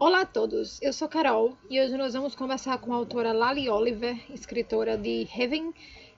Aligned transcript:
Olá 0.00 0.20
a 0.20 0.26
todos, 0.26 0.80
eu 0.80 0.92
sou 0.92 1.08
Carol 1.08 1.58
e 1.68 1.80
hoje 1.80 1.96
nós 1.96 2.14
vamos 2.14 2.32
conversar 2.32 2.78
com 2.78 2.92
a 2.92 2.96
autora 2.96 3.32
Lali 3.32 3.68
Oliver, 3.68 4.16
escritora 4.32 4.96
de 4.96 5.26
Heaven, 5.36 5.74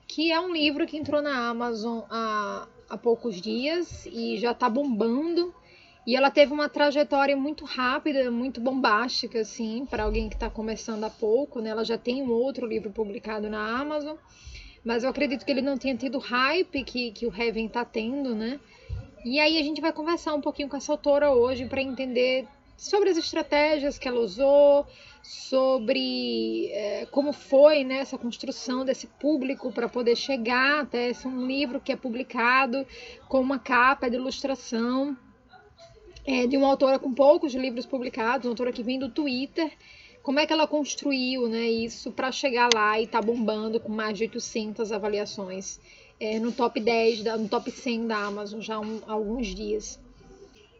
que 0.07 0.31
é 0.31 0.39
um 0.39 0.53
livro 0.53 0.85
que 0.85 0.97
entrou 0.97 1.19
na 1.19 1.49
Amazon 1.49 2.01
há, 2.07 2.67
há 2.87 2.95
poucos 2.95 3.41
dias 3.41 4.05
e 4.05 4.37
já 4.37 4.51
está 4.51 4.69
bombando. 4.69 5.51
E 6.05 6.15
ela 6.15 6.29
teve 6.29 6.53
uma 6.53 6.69
trajetória 6.69 7.35
muito 7.35 7.65
rápida, 7.65 8.29
muito 8.29 8.61
bombástica, 8.61 9.39
assim, 9.39 9.83
para 9.89 10.03
alguém 10.03 10.29
que 10.29 10.35
está 10.35 10.47
começando 10.47 11.03
há 11.03 11.09
pouco. 11.09 11.59
Né? 11.59 11.71
Ela 11.71 11.83
já 11.83 11.97
tem 11.97 12.21
um 12.21 12.29
outro 12.29 12.67
livro 12.67 12.91
publicado 12.91 13.49
na 13.49 13.79
Amazon, 13.79 14.15
mas 14.85 15.03
eu 15.03 15.09
acredito 15.09 15.43
que 15.43 15.51
ele 15.51 15.61
não 15.63 15.75
tenha 15.75 15.97
tido 15.97 16.19
hype 16.19 16.83
que, 16.83 17.09
que 17.09 17.25
o 17.25 17.35
Heaven 17.35 17.65
está 17.65 17.83
tendo, 17.83 18.35
né? 18.35 18.59
E 19.25 19.39
aí 19.39 19.57
a 19.57 19.63
gente 19.63 19.81
vai 19.81 19.91
conversar 19.91 20.35
um 20.35 20.41
pouquinho 20.41 20.69
com 20.69 20.77
essa 20.77 20.91
autora 20.91 21.31
hoje 21.31 21.65
para 21.65 21.81
entender 21.81 22.47
sobre 22.81 23.11
as 23.11 23.17
estratégias 23.17 23.99
que 23.99 24.07
ela 24.07 24.19
usou, 24.19 24.87
sobre 25.21 26.67
é, 26.71 27.05
como 27.11 27.31
foi 27.31 27.83
né, 27.83 27.99
essa 27.99 28.17
construção 28.17 28.83
desse 28.83 29.05
público 29.05 29.71
para 29.71 29.87
poder 29.87 30.15
chegar 30.15 30.81
até 30.81 31.09
esse 31.09 31.27
um 31.27 31.45
livro 31.45 31.79
que 31.79 31.91
é 31.91 31.95
publicado 31.95 32.83
com 33.29 33.39
uma 33.39 33.59
capa 33.59 34.09
de 34.09 34.15
ilustração 34.15 35.15
é, 36.25 36.47
de 36.47 36.57
uma 36.57 36.69
autora 36.69 36.97
com 36.97 37.13
poucos 37.13 37.53
livros 37.53 37.85
publicados, 37.85 38.47
uma 38.47 38.53
autora 38.53 38.73
que 38.73 38.81
vem 38.81 38.97
do 38.97 39.09
Twitter. 39.09 39.71
Como 40.23 40.39
é 40.39 40.47
que 40.47 40.53
ela 40.53 40.65
construiu 40.65 41.47
né, 41.47 41.69
isso 41.69 42.11
para 42.11 42.31
chegar 42.31 42.67
lá 42.73 42.99
e 42.99 43.05
tá 43.05 43.21
bombando 43.21 43.79
com 43.79 43.91
mais 43.91 44.17
de 44.17 44.23
800 44.23 44.91
avaliações 44.91 45.79
é, 46.19 46.39
no 46.39 46.51
top 46.51 46.79
10, 46.79 47.25
no 47.39 47.47
top 47.47 47.69
100 47.69 48.07
da 48.07 48.17
Amazon 48.17 48.59
já 48.59 48.75
há, 48.75 48.79
um, 48.79 49.01
alguns 49.05 49.53
dias. 49.53 49.99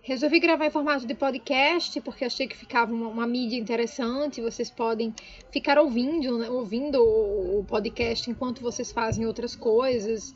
Resolvi 0.04 0.40
gravar 0.40 0.66
em 0.66 0.72
formato 0.72 1.05
de 1.05 1.14
podcast 1.14 2.02
porque 2.02 2.26
achei 2.26 2.48
que 2.48 2.58
ficava 2.58 2.91
uma, 2.91 3.08
uma 3.08 3.28
mídia 3.28 3.55
interessante. 3.58 4.41
Vocês 4.41 4.72
podem 4.72 5.14
ficar 5.52 5.77
ouvindo, 5.77 6.40
né, 6.40 6.49
ouvindo 6.49 6.96
o, 7.04 7.60
o 7.60 7.63
podcast 7.63 8.30
enquanto 8.30 8.63
vocês 8.63 8.91
fazem 8.91 9.27
outras 9.27 9.55
coisas. 9.55 10.34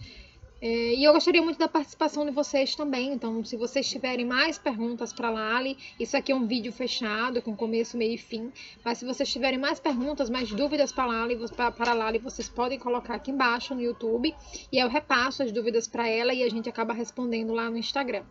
É, 0.62 0.94
e 0.96 1.04
eu 1.04 1.12
gostaria 1.12 1.42
muito 1.42 1.60
da 1.60 1.68
participação 1.68 2.26
de 2.26 2.32
vocês 2.32 2.76
também. 2.76 3.12
Então, 3.12 3.44
se 3.44 3.58
vocês 3.58 3.88
tiverem 3.90 4.26
mais 4.26 4.58
perguntas 4.58 5.12
para 5.12 5.30
Lali, 5.30 5.78
isso 6.00 6.16
aqui 6.16 6.32
é 6.32 6.36
um 6.36 6.48
vídeo 6.48 6.72
fechado, 6.72 7.42
com 7.42 7.56
começo, 7.56 7.98
meio 7.98 8.14
e 8.14 8.18
fim. 8.18 8.52
Mas 8.84 9.00
se 9.00 9.06
vocês 9.06 9.32
tiverem 9.32 9.60
mais 9.60 9.80
perguntas, 9.80 10.30
mais 10.30 10.50
dúvidas 10.52 10.92
para 10.92 11.06
Lali, 11.06 11.38
para 11.78 11.94
Lali, 11.94 12.20
vocês 12.20 12.48
podem 12.48 12.80
colocar 12.80 13.16
aqui 13.16 13.32
embaixo 13.32 13.76
no 13.76 13.82
YouTube. 13.82 14.34
E 14.72 14.78
eu 14.78 14.88
repasso 14.88 15.44
as 15.44 15.52
dúvidas 15.52 15.88
para 15.88 16.08
ela 16.08 16.34
e 16.34 16.42
a 16.42 16.50
gente 16.50 16.70
acaba 16.70 16.94
respondendo 16.94 17.54
lá 17.54 17.70
no 17.70 17.78
Instagram. 17.78 18.24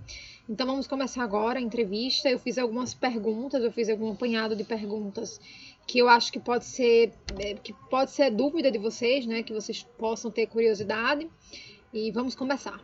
Então, 0.48 0.66
vamos 0.66 0.86
começar 0.86 1.22
agora 1.22 1.58
a 1.58 1.62
entrevista. 1.62 2.28
Eu 2.28 2.38
fiz 2.38 2.56
algumas 2.56 2.94
perguntas, 2.94 3.62
eu 3.62 3.70
fiz 3.70 3.88
algum 3.88 4.12
apanhado 4.12 4.56
de 4.56 4.64
perguntas 4.64 5.40
que 5.86 5.98
eu 5.98 6.08
acho 6.08 6.32
que 6.32 6.40
pode 6.40 6.64
ser 6.64 7.12
é, 7.38 7.54
que 7.54 7.74
pode 7.90 8.10
ser 8.10 8.30
dúvida 8.30 8.70
de 8.70 8.78
vocês, 8.78 9.26
né? 9.26 9.42
Que 9.42 9.52
vocês 9.52 9.82
possam 9.98 10.30
ter 10.30 10.46
curiosidade 10.46 11.28
e 11.94 12.10
vamos 12.10 12.34
começar. 12.34 12.80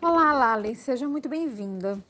Olá, 0.00 0.32
Lali, 0.32 0.74
seja 0.74 1.06
muito 1.06 1.28
bem-vinda. 1.28 2.02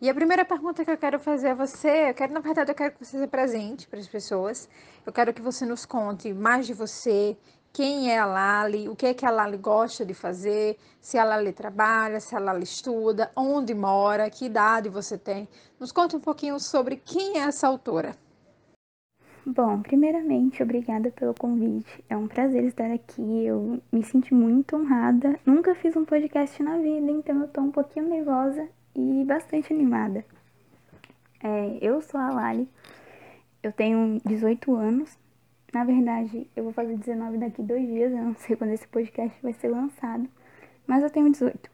E 0.00 0.08
a 0.08 0.14
primeira 0.14 0.44
pergunta 0.44 0.84
que 0.84 0.90
eu 0.90 0.96
quero 0.96 1.18
fazer 1.18 1.48
a 1.48 1.54
você, 1.54 2.10
eu 2.10 2.14
quero, 2.14 2.32
na 2.32 2.38
verdade, 2.38 2.70
eu 2.70 2.76
quero 2.76 2.92
que 2.94 3.04
você 3.04 3.18
se 3.18 3.26
presente 3.26 3.88
para 3.88 3.98
as 3.98 4.06
pessoas. 4.06 4.68
Eu 5.04 5.12
quero 5.12 5.34
que 5.34 5.42
você 5.42 5.66
nos 5.66 5.84
conte 5.84 6.32
mais 6.32 6.64
de 6.64 6.74
você, 6.74 7.36
quem 7.72 8.12
é 8.12 8.20
a 8.20 8.24
Lali, 8.24 8.88
o 8.88 8.94
que 8.94 9.06
é 9.06 9.14
que 9.14 9.26
a 9.26 9.30
Lali 9.32 9.56
gosta 9.56 10.06
de 10.06 10.14
fazer, 10.14 10.78
se 11.00 11.18
a 11.18 11.24
Lali 11.24 11.52
trabalha, 11.52 12.20
se 12.20 12.36
a 12.36 12.38
Lali 12.38 12.62
estuda, 12.62 13.32
onde 13.34 13.74
mora, 13.74 14.30
que 14.30 14.44
idade 14.44 14.88
você 14.88 15.18
tem. 15.18 15.48
Nos 15.78 15.90
conte 15.90 16.14
um 16.14 16.20
pouquinho 16.20 16.60
sobre 16.60 16.96
quem 17.04 17.38
é 17.38 17.40
essa 17.40 17.66
autora. 17.66 18.16
Bom, 19.46 19.80
primeiramente, 19.80 20.62
obrigada 20.62 21.10
pelo 21.10 21.32
convite. 21.32 22.04
É 22.10 22.16
um 22.16 22.28
prazer 22.28 22.62
estar 22.64 22.90
aqui. 22.90 23.46
Eu 23.46 23.80
me 23.90 24.02
sinto 24.02 24.34
muito 24.34 24.76
honrada. 24.76 25.40
Nunca 25.46 25.74
fiz 25.74 25.96
um 25.96 26.04
podcast 26.04 26.62
na 26.62 26.76
vida, 26.76 27.10
então 27.10 27.40
eu 27.40 27.48
tô 27.48 27.62
um 27.62 27.70
pouquinho 27.70 28.08
nervosa 28.08 28.68
e 28.94 29.24
bastante 29.24 29.72
animada. 29.72 30.24
É, 31.42 31.78
eu 31.80 32.02
sou 32.02 32.20
a 32.20 32.28
Lali, 32.30 32.68
eu 33.62 33.72
tenho 33.72 34.20
18 34.26 34.74
anos. 34.74 35.18
Na 35.72 35.84
verdade, 35.84 36.46
eu 36.54 36.64
vou 36.64 36.72
fazer 36.74 36.98
19 36.98 37.38
daqui 37.38 37.62
dois 37.62 37.86
dias, 37.86 38.12
eu 38.12 38.22
não 38.22 38.34
sei 38.34 38.56
quando 38.56 38.70
esse 38.70 38.86
podcast 38.88 39.40
vai 39.42 39.54
ser 39.54 39.68
lançado, 39.68 40.28
mas 40.86 41.02
eu 41.02 41.08
tenho 41.08 41.30
18. 41.30 41.70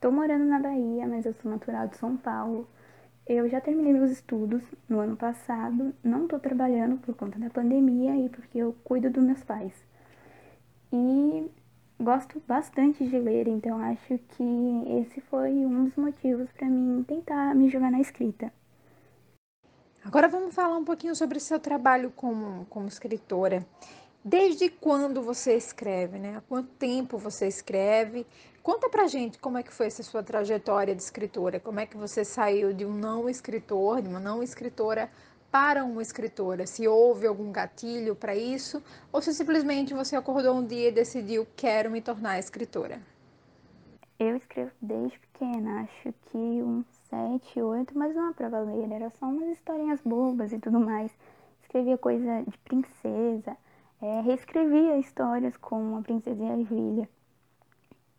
Tô 0.00 0.12
morando 0.12 0.44
na 0.44 0.60
Bahia, 0.60 1.08
mas 1.08 1.26
eu 1.26 1.34
sou 1.34 1.50
natural 1.50 1.88
de 1.88 1.96
São 1.96 2.16
Paulo. 2.16 2.68
Eu 3.28 3.46
já 3.46 3.60
terminei 3.60 3.92
meus 3.92 4.10
estudos 4.10 4.62
no 4.88 5.00
ano 5.00 5.14
passado, 5.14 5.94
não 6.02 6.22
estou 6.22 6.40
trabalhando 6.40 6.96
por 6.96 7.14
conta 7.14 7.38
da 7.38 7.50
pandemia 7.50 8.16
e 8.16 8.30
porque 8.30 8.56
eu 8.56 8.74
cuido 8.82 9.10
dos 9.10 9.22
meus 9.22 9.44
pais. 9.44 9.74
E 10.90 11.46
gosto 12.00 12.42
bastante 12.48 13.06
de 13.06 13.18
ler, 13.18 13.46
então 13.46 13.78
acho 13.80 14.18
que 14.30 15.02
esse 15.02 15.20
foi 15.20 15.50
um 15.50 15.84
dos 15.84 15.96
motivos 15.96 16.50
para 16.52 16.68
mim 16.68 17.04
tentar 17.06 17.54
me 17.54 17.68
jogar 17.68 17.90
na 17.90 18.00
escrita. 18.00 18.50
Agora 20.02 20.26
vamos 20.26 20.54
falar 20.54 20.78
um 20.78 20.84
pouquinho 20.84 21.14
sobre 21.14 21.38
seu 21.38 21.60
trabalho 21.60 22.10
como, 22.16 22.64
como 22.70 22.88
escritora. 22.88 23.66
Desde 24.24 24.70
quando 24.70 25.20
você 25.20 25.54
escreve, 25.54 26.18
né? 26.18 26.36
Há 26.38 26.40
quanto 26.40 26.70
tempo 26.78 27.18
você 27.18 27.46
escreve? 27.46 28.26
Conta 28.68 28.90
pra 28.90 29.06
gente 29.06 29.38
como 29.38 29.56
é 29.56 29.62
que 29.62 29.72
foi 29.72 29.86
essa 29.86 30.02
sua 30.02 30.22
trajetória 30.22 30.94
de 30.94 31.00
escritora. 31.00 31.58
Como 31.58 31.80
é 31.80 31.86
que 31.86 31.96
você 31.96 32.22
saiu 32.22 32.70
de 32.70 32.84
um 32.84 32.92
não 32.92 33.26
escritor, 33.26 34.02
de 34.02 34.08
uma 34.10 34.20
não 34.20 34.42
escritora 34.42 35.10
para 35.50 35.82
uma 35.82 36.02
escritora? 36.02 36.66
Se 36.66 36.86
houve 36.86 37.26
algum 37.26 37.50
gatilho 37.50 38.14
para 38.14 38.36
isso 38.36 38.82
ou 39.10 39.22
se 39.22 39.32
simplesmente 39.32 39.94
você 39.94 40.16
acordou 40.16 40.54
um 40.54 40.66
dia 40.66 40.90
e 40.90 40.92
decidiu 40.92 41.46
quero 41.56 41.90
me 41.90 42.02
tornar 42.02 42.38
escritora? 42.38 43.00
Eu 44.18 44.36
escrevo 44.36 44.72
desde 44.82 45.18
pequena, 45.18 45.80
acho 45.84 46.12
que 46.26 46.36
uns 46.36 46.84
sete, 47.08 47.62
oito, 47.62 47.96
mas 47.96 48.14
não 48.14 48.28
é 48.28 48.32
pra 48.34 48.50
valer, 48.50 48.92
era 48.92 49.08
só 49.18 49.24
umas 49.24 49.48
historinhas 49.48 50.02
bobas 50.02 50.52
e 50.52 50.58
tudo 50.58 50.78
mais. 50.78 51.10
Escrevia 51.62 51.96
coisa 51.96 52.44
de 52.46 52.58
princesa, 52.58 53.56
é, 54.02 54.20
reescrevia 54.20 54.98
histórias 54.98 55.56
como 55.56 55.96
A 55.96 56.02
Princesa 56.02 56.44
e 56.44 56.46
a 56.46 56.58
Ervilha. 56.58 57.08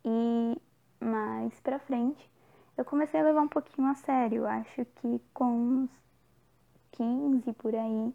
E 0.04 0.60
mais 1.00 1.58
pra 1.60 1.78
frente, 1.78 2.30
eu 2.76 2.84
comecei 2.84 3.20
a 3.20 3.24
levar 3.24 3.42
um 3.42 3.48
pouquinho 3.48 3.88
a 3.88 3.94
sério. 3.94 4.46
Acho 4.46 4.84
que 4.96 5.20
com 5.34 5.44
uns 5.44 5.90
15 6.92 7.52
por 7.54 7.74
aí, 7.74 8.14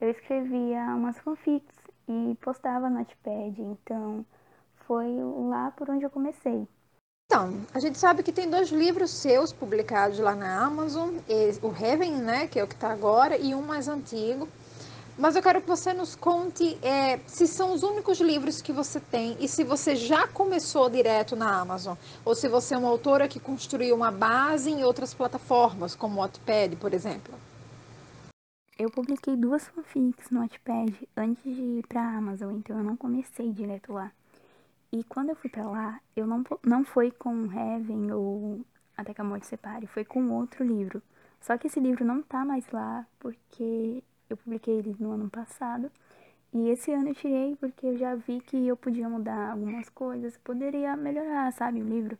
eu 0.00 0.10
escrevia 0.10 0.82
umas 0.94 1.18
fanfics 1.18 1.76
e 2.08 2.36
postava 2.40 2.88
no 2.88 2.98
Notepad. 2.98 3.60
Então, 3.60 4.24
foi 4.86 5.14
lá 5.48 5.70
por 5.70 5.88
onde 5.90 6.04
eu 6.04 6.10
comecei. 6.10 6.66
Então, 7.26 7.64
a 7.72 7.78
gente 7.78 7.96
sabe 7.96 8.24
que 8.24 8.32
tem 8.32 8.50
dois 8.50 8.70
livros 8.70 9.12
seus 9.12 9.52
publicados 9.52 10.18
lá 10.18 10.34
na 10.34 10.64
Amazon, 10.64 11.10
o 11.62 11.68
Heaven, 11.68 12.16
né, 12.16 12.48
que 12.48 12.58
é 12.58 12.64
o 12.64 12.66
que 12.66 12.74
está 12.74 12.90
agora, 12.90 13.36
e 13.36 13.54
um 13.54 13.62
mais 13.62 13.86
antigo, 13.86 14.48
mas 15.20 15.36
eu 15.36 15.42
quero 15.42 15.60
que 15.60 15.68
você 15.68 15.92
nos 15.92 16.16
conte 16.16 16.78
é, 16.82 17.18
se 17.26 17.46
são 17.46 17.74
os 17.74 17.82
únicos 17.82 18.18
livros 18.20 18.62
que 18.62 18.72
você 18.72 18.98
tem 18.98 19.36
e 19.38 19.46
se 19.46 19.62
você 19.62 19.94
já 19.94 20.26
começou 20.26 20.88
direto 20.88 21.36
na 21.36 21.60
Amazon, 21.60 21.94
ou 22.24 22.34
se 22.34 22.48
você 22.48 22.74
é 22.74 22.78
uma 22.78 22.88
autora 22.88 23.28
que 23.28 23.38
construiu 23.38 23.94
uma 23.94 24.10
base 24.10 24.70
em 24.70 24.82
outras 24.82 25.12
plataformas, 25.12 25.94
como 25.94 26.16
o 26.16 26.22
Wattpad, 26.22 26.76
por 26.76 26.94
exemplo. 26.94 27.34
Eu 28.78 28.90
publiquei 28.90 29.36
duas 29.36 29.68
fanfics 29.68 30.30
no 30.30 30.40
Wattpad 30.40 31.08
antes 31.14 31.44
de 31.44 31.60
ir 31.60 31.86
para 31.86 32.00
a 32.00 32.16
Amazon, 32.16 32.56
então 32.56 32.78
eu 32.78 32.84
não 32.84 32.96
comecei 32.96 33.52
direto 33.52 33.92
lá. 33.92 34.10
E 34.90 35.04
quando 35.04 35.28
eu 35.28 35.36
fui 35.36 35.50
para 35.50 35.68
lá, 35.68 36.00
eu 36.16 36.26
não, 36.26 36.42
não 36.64 36.82
foi 36.82 37.10
com 37.10 37.44
Heaven 37.44 38.10
ou 38.12 38.60
Até 38.96 39.12
que 39.12 39.20
a 39.20 39.24
Morte 39.24 39.46
Separe, 39.46 39.86
foi 39.86 40.04
com 40.04 40.30
outro 40.30 40.64
livro. 40.64 41.02
Só 41.42 41.58
que 41.58 41.66
esse 41.66 41.78
livro 41.78 42.06
não 42.06 42.22
tá 42.22 42.42
mais 42.42 42.64
lá 42.72 43.06
porque 43.18 44.02
eu 44.32 44.36
publiquei 44.36 44.78
ele 44.78 44.94
no 44.98 45.12
ano 45.12 45.28
passado. 45.28 45.90
E 46.52 46.68
esse 46.70 46.92
ano 46.92 47.08
eu 47.08 47.14
tirei 47.14 47.56
porque 47.56 47.86
eu 47.86 47.96
já 47.96 48.14
vi 48.14 48.40
que 48.40 48.66
eu 48.66 48.76
podia 48.76 49.08
mudar 49.08 49.52
algumas 49.52 49.88
coisas, 49.88 50.36
poderia 50.38 50.96
melhorar, 50.96 51.52
sabe, 51.52 51.80
o 51.80 51.88
livro. 51.88 52.18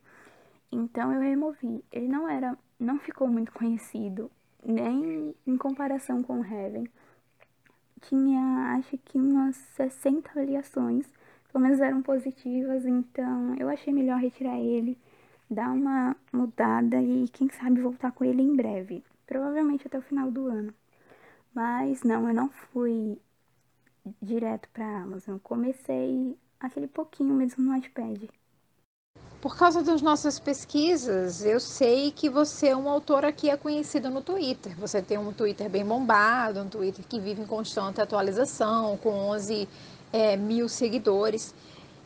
Então 0.70 1.12
eu 1.12 1.20
removi. 1.20 1.84
Ele 1.92 2.08
não 2.08 2.28
era, 2.28 2.56
não 2.78 2.98
ficou 2.98 3.26
muito 3.28 3.52
conhecido, 3.52 4.30
nem 4.64 5.34
em 5.46 5.56
comparação 5.56 6.22
com 6.22 6.40
o 6.40 6.44
Heaven. 6.44 6.86
Tinha, 8.02 8.76
acho 8.78 8.96
que 8.98 9.18
umas 9.18 9.56
60 9.76 10.30
avaliações, 10.30 11.06
pelo 11.52 11.62
menos 11.64 11.80
eram 11.80 12.02
positivas, 12.02 12.86
então 12.86 13.54
eu 13.56 13.68
achei 13.68 13.92
melhor 13.92 14.20
retirar 14.20 14.58
ele, 14.58 14.96
dar 15.50 15.70
uma 15.70 16.16
mudada 16.32 17.02
e 17.02 17.28
quem 17.28 17.50
sabe 17.50 17.80
voltar 17.80 18.12
com 18.12 18.24
ele 18.24 18.42
em 18.42 18.54
breve, 18.54 19.04
provavelmente 19.26 19.86
até 19.86 19.98
o 19.98 20.02
final 20.02 20.30
do 20.30 20.46
ano. 20.46 20.72
Mas 21.54 22.02
não, 22.02 22.28
eu 22.28 22.34
não 22.34 22.48
fui 22.48 23.18
direto 24.20 24.68
para 24.72 24.84
a 24.84 25.02
Amazon. 25.02 25.38
Comecei 25.42 26.36
aquele 26.58 26.86
pouquinho 26.86 27.34
mesmo 27.34 27.64
no 27.64 27.76
iPad. 27.76 28.24
Por 29.40 29.56
causa 29.56 29.82
das 29.82 30.02
nossas 30.02 30.38
pesquisas, 30.38 31.42
eu 31.42 31.58
sei 31.58 32.10
que 32.10 32.28
você 32.28 32.68
é 32.68 32.76
um 32.76 32.88
autora 32.88 33.32
que 33.32 33.48
é 33.48 33.56
conhecido 33.56 34.10
no 34.10 34.20
Twitter. 34.20 34.76
Você 34.78 35.00
tem 35.00 35.16
um 35.16 35.32
Twitter 35.32 35.68
bem 35.70 35.84
bombado, 35.84 36.60
um 36.60 36.68
Twitter 36.68 37.04
que 37.08 37.18
vive 37.18 37.40
em 37.40 37.46
constante 37.46 38.02
atualização, 38.02 38.98
com 38.98 39.10
11 39.10 39.66
é, 40.12 40.36
mil 40.36 40.68
seguidores. 40.68 41.54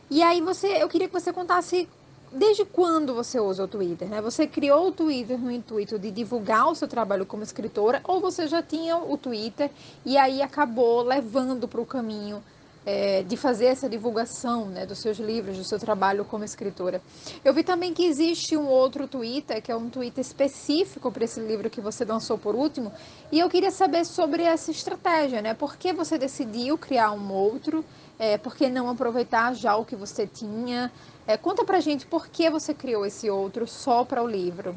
E 0.09 0.23
aí 0.23 0.39
você, 0.39 0.81
eu 0.81 0.87
queria 0.87 1.07
que 1.07 1.13
você 1.13 1.33
contasse 1.33 1.89
desde 2.31 2.65
quando 2.65 3.13
você 3.13 3.39
usa 3.39 3.63
o 3.63 3.67
Twitter, 3.67 4.07
né? 4.07 4.21
Você 4.21 4.47
criou 4.47 4.87
o 4.87 4.91
Twitter 4.91 5.37
no 5.37 5.51
intuito 5.51 5.97
de 5.97 6.11
divulgar 6.11 6.69
o 6.69 6.75
seu 6.75 6.87
trabalho 6.87 7.25
como 7.25 7.43
escritora, 7.43 8.01
ou 8.03 8.19
você 8.19 8.47
já 8.47 8.61
tinha 8.61 8.97
o 8.97 9.17
Twitter 9.17 9.69
e 10.05 10.17
aí 10.17 10.41
acabou 10.41 11.01
levando 11.03 11.67
para 11.67 11.81
o 11.81 11.85
caminho 11.85 12.41
é, 12.85 13.23
de 13.23 13.35
fazer 13.35 13.65
essa 13.65 13.89
divulgação 13.89 14.65
né, 14.65 14.85
dos 14.85 14.99
seus 14.99 15.17
livros, 15.17 15.57
do 15.57 15.63
seu 15.63 15.79
trabalho 15.79 16.23
como 16.23 16.43
escritora. 16.43 17.01
Eu 17.43 17.53
vi 17.53 17.63
também 17.63 17.93
que 17.93 18.05
existe 18.05 18.55
um 18.55 18.67
outro 18.67 19.07
Twitter, 19.07 19.61
que 19.61 19.71
é 19.71 19.75
um 19.75 19.89
Twitter 19.89 20.21
específico 20.21 21.11
para 21.11 21.25
esse 21.25 21.39
livro 21.39 21.69
que 21.69 21.81
você 21.81 22.05
lançou 22.05 22.37
por 22.37 22.55
último, 22.55 22.91
e 23.31 23.39
eu 23.39 23.49
queria 23.49 23.71
saber 23.71 24.05
sobre 24.05 24.43
essa 24.43 24.69
estratégia, 24.69 25.41
né? 25.41 25.53
Por 25.53 25.75
que 25.75 25.91
você 25.91 26.17
decidiu 26.17 26.77
criar 26.77 27.11
um 27.11 27.31
outro? 27.33 27.83
É, 28.17 28.37
por 28.37 28.55
que 28.55 28.69
não 28.69 28.89
aproveitar 28.89 29.53
já 29.53 29.75
o 29.75 29.83
que 29.83 29.95
você 29.95 30.25
tinha? 30.25 30.91
É, 31.27 31.35
conta 31.37 31.65
pra 31.65 31.79
gente 31.79 32.05
por 32.05 32.27
que 32.27 32.51
você 32.51 32.71
criou 32.71 33.03
esse 33.03 33.29
outro 33.31 33.65
só 33.65 34.05
para 34.05 34.21
o 34.21 34.27
livro. 34.27 34.75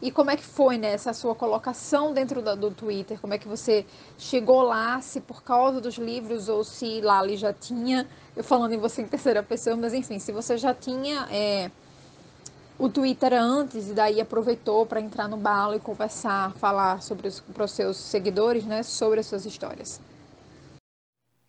E 0.00 0.12
como 0.12 0.30
é 0.30 0.36
que 0.36 0.44
foi 0.44 0.78
né, 0.78 0.96
sua 0.96 1.34
colocação 1.34 2.12
dentro 2.12 2.40
do, 2.40 2.54
do 2.54 2.70
Twitter? 2.70 3.20
Como 3.20 3.34
é 3.34 3.38
que 3.38 3.48
você 3.48 3.84
chegou 4.16 4.62
lá, 4.62 5.00
se 5.00 5.20
por 5.20 5.42
causa 5.42 5.80
dos 5.80 5.96
livros 5.96 6.48
ou 6.48 6.62
se 6.62 7.00
Lali 7.00 7.36
já 7.36 7.52
tinha, 7.52 8.06
eu 8.36 8.44
falando 8.44 8.72
em 8.74 8.78
você 8.78 9.02
em 9.02 9.08
terceira 9.08 9.42
pessoa, 9.42 9.76
mas 9.76 9.92
enfim, 9.92 10.20
se 10.20 10.30
você 10.30 10.56
já 10.56 10.72
tinha 10.72 11.26
é, 11.32 11.68
o 12.78 12.88
Twitter 12.88 13.32
antes 13.34 13.88
e 13.88 13.92
daí 13.92 14.20
aproveitou 14.20 14.86
para 14.86 15.00
entrar 15.00 15.26
no 15.26 15.36
balo 15.36 15.74
e 15.74 15.80
conversar, 15.80 16.52
falar 16.52 17.02
sobre 17.02 17.26
os 17.26 17.42
seus 17.72 17.96
seguidores, 17.96 18.64
né, 18.64 18.84
sobre 18.84 19.18
as 19.18 19.26
suas 19.26 19.44
histórias. 19.44 20.00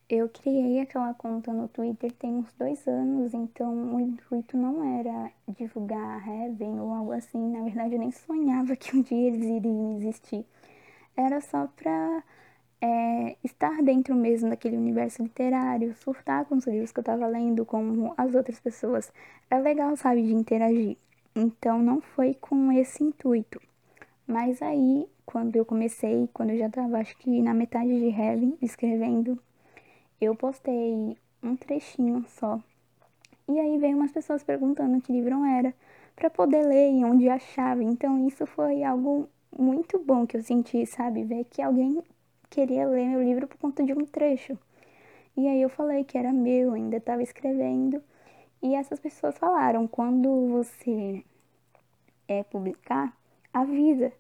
Eu 0.09 0.27
criei 0.27 0.79
aquela 0.79 1.13
conta 1.13 1.53
no 1.53 1.67
Twitter 1.67 2.11
tem 2.13 2.33
uns 2.33 2.51
dois 2.53 2.87
anos, 2.87 3.31
então 3.31 3.95
o 3.95 3.99
intuito 3.99 4.57
não 4.57 4.83
era 4.99 5.31
divulgar 5.47 6.27
Heaven 6.27 6.79
ou 6.79 6.91
algo 6.91 7.11
assim. 7.11 7.37
Na 7.51 7.63
verdade, 7.63 7.93
eu 7.93 7.99
nem 7.99 8.09
sonhava 8.11 8.73
que 8.75 8.97
um 8.97 9.03
dia 9.03 9.27
eles 9.27 9.45
iriam 9.45 9.97
existir. 9.97 10.43
Era 11.15 11.39
só 11.41 11.67
pra 11.67 12.23
é, 12.81 13.37
estar 13.43 13.83
dentro 13.83 14.15
mesmo 14.15 14.49
daquele 14.49 14.77
universo 14.77 15.21
literário, 15.21 15.93
surtar 15.93 16.43
com 16.45 16.55
os 16.55 16.65
livros 16.65 16.91
que 16.91 16.99
eu 16.99 17.03
tava 17.03 17.27
lendo, 17.27 17.63
com 17.63 18.11
as 18.17 18.33
outras 18.33 18.59
pessoas. 18.59 19.13
Era 19.47 19.61
legal, 19.61 19.95
sabe, 19.95 20.23
de 20.23 20.33
interagir. 20.33 20.97
Então 21.35 21.79
não 21.83 22.01
foi 22.01 22.33
com 22.33 22.71
esse 22.71 23.03
intuito. 23.03 23.61
Mas 24.25 24.59
aí, 24.63 25.07
quando 25.23 25.55
eu 25.55 25.65
comecei, 25.65 26.27
quando 26.33 26.49
eu 26.49 26.57
já 26.57 26.69
tava, 26.69 26.97
acho 26.97 27.15
que 27.19 27.41
na 27.43 27.53
metade 27.53 27.89
de 27.89 28.09
Heaven, 28.09 28.57
escrevendo 28.59 29.39
eu 30.21 30.35
postei 30.35 31.17
um 31.41 31.55
trechinho 31.55 32.25
só. 32.27 32.59
E 33.47 33.59
aí 33.59 33.77
veio 33.77 33.97
umas 33.97 34.11
pessoas 34.11 34.43
perguntando 34.43 35.01
que 35.01 35.11
livro 35.11 35.43
era, 35.43 35.73
para 36.15 36.29
poder 36.29 36.65
ler 36.65 36.91
e 36.91 37.05
onde 37.05 37.29
achava. 37.29 37.83
Então 37.83 38.27
isso 38.27 38.45
foi 38.45 38.83
algo 38.83 39.27
muito 39.57 39.97
bom 39.99 40.27
que 40.27 40.37
eu 40.37 40.43
senti, 40.43 40.85
sabe? 40.85 41.23
Ver 41.23 41.45
que 41.45 41.61
alguém 41.61 42.03
queria 42.49 42.87
ler 42.87 43.07
meu 43.07 43.23
livro 43.23 43.47
por 43.47 43.57
conta 43.57 43.83
de 43.83 43.93
um 43.93 44.05
trecho. 44.05 44.57
E 45.35 45.47
aí 45.47 45.61
eu 45.61 45.69
falei 45.69 46.03
que 46.03 46.17
era 46.17 46.33
meu, 46.33 46.73
ainda 46.73 46.97
estava 46.97 47.23
escrevendo. 47.23 48.03
E 48.61 48.75
essas 48.75 48.99
pessoas 48.99 49.37
falaram: 49.37 49.87
quando 49.87 50.49
você 50.49 51.23
é 52.27 52.43
publicar, 52.43 53.15
avisa. 53.53 54.11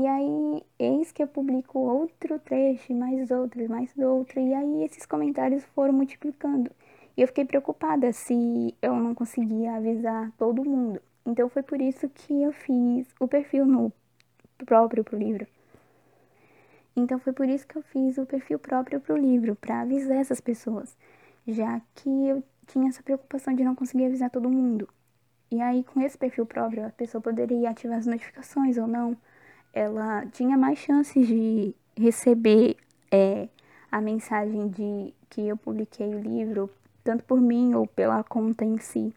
E 0.00 0.06
aí, 0.06 0.64
eis 0.78 1.12
que 1.12 1.22
eu 1.22 1.28
publico 1.28 1.78
outro 1.78 2.38
trecho, 2.38 2.94
mais 2.94 3.30
outro, 3.30 3.68
mais 3.68 3.94
outro, 3.98 4.40
e 4.40 4.54
aí 4.54 4.82
esses 4.82 5.04
comentários 5.04 5.62
foram 5.74 5.92
multiplicando. 5.92 6.70
E 7.14 7.20
eu 7.20 7.26
fiquei 7.26 7.44
preocupada 7.44 8.10
se 8.10 8.74
eu 8.80 8.96
não 8.96 9.14
conseguia 9.14 9.74
avisar 9.74 10.32
todo 10.38 10.64
mundo. 10.64 11.02
Então 11.26 11.50
foi 11.50 11.62
por 11.62 11.82
isso 11.82 12.08
que 12.08 12.32
eu 12.32 12.50
fiz 12.50 13.06
o 13.20 13.28
perfil 13.28 13.66
no 13.66 13.92
próprio 14.64 15.04
pro 15.04 15.18
livro. 15.18 15.46
Então 16.96 17.18
foi 17.18 17.34
por 17.34 17.46
isso 17.46 17.66
que 17.66 17.76
eu 17.76 17.82
fiz 17.82 18.16
o 18.16 18.24
perfil 18.24 18.58
próprio 18.58 19.02
pro 19.02 19.18
livro, 19.18 19.54
para 19.54 19.82
avisar 19.82 20.16
essas 20.16 20.40
pessoas, 20.40 20.96
já 21.46 21.78
que 21.94 22.08
eu 22.26 22.42
tinha 22.66 22.88
essa 22.88 23.02
preocupação 23.02 23.54
de 23.54 23.62
não 23.62 23.74
conseguir 23.74 24.06
avisar 24.06 24.30
todo 24.30 24.48
mundo. 24.48 24.88
E 25.50 25.60
aí 25.60 25.84
com 25.84 26.00
esse 26.00 26.16
perfil 26.16 26.46
próprio 26.46 26.86
a 26.86 26.90
pessoa 26.90 27.20
poderia 27.20 27.68
ativar 27.68 27.98
as 27.98 28.06
notificações 28.06 28.78
ou 28.78 28.86
não 28.86 29.14
ela 29.72 30.26
tinha 30.26 30.56
mais 30.56 30.78
chances 30.78 31.26
de 31.26 31.74
receber 31.96 32.76
é, 33.10 33.48
a 33.90 34.00
mensagem 34.00 34.68
de 34.68 35.14
que 35.28 35.46
eu 35.46 35.56
publiquei 35.56 36.14
o 36.14 36.20
livro, 36.20 36.70
tanto 37.04 37.24
por 37.24 37.40
mim 37.40 37.74
ou 37.74 37.86
pela 37.86 38.22
conta 38.24 38.64
em 38.64 38.78
si. 38.78 39.12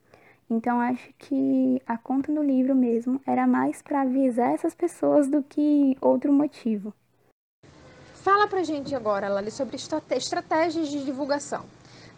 Então 0.50 0.80
acho 0.80 1.12
que 1.18 1.82
a 1.88 1.98
conta 1.98 2.32
do 2.32 2.44
livro 2.44 2.76
mesmo 2.76 3.22
era 3.26 3.48
mais 3.48 3.82
para 3.82 4.02
avisar 4.02 4.54
essas 4.54 4.76
pessoas 4.76 5.28
do 5.28 5.42
que 5.42 5.98
outro 6.02 6.32
motivo. 6.32 6.94
Fala 8.16 8.48
pra 8.48 8.64
gente 8.64 8.96
agora, 8.96 9.28
Lali, 9.28 9.52
sobre 9.52 9.76
estratégias 9.76 10.88
de 10.88 11.04
divulgação. 11.04 11.66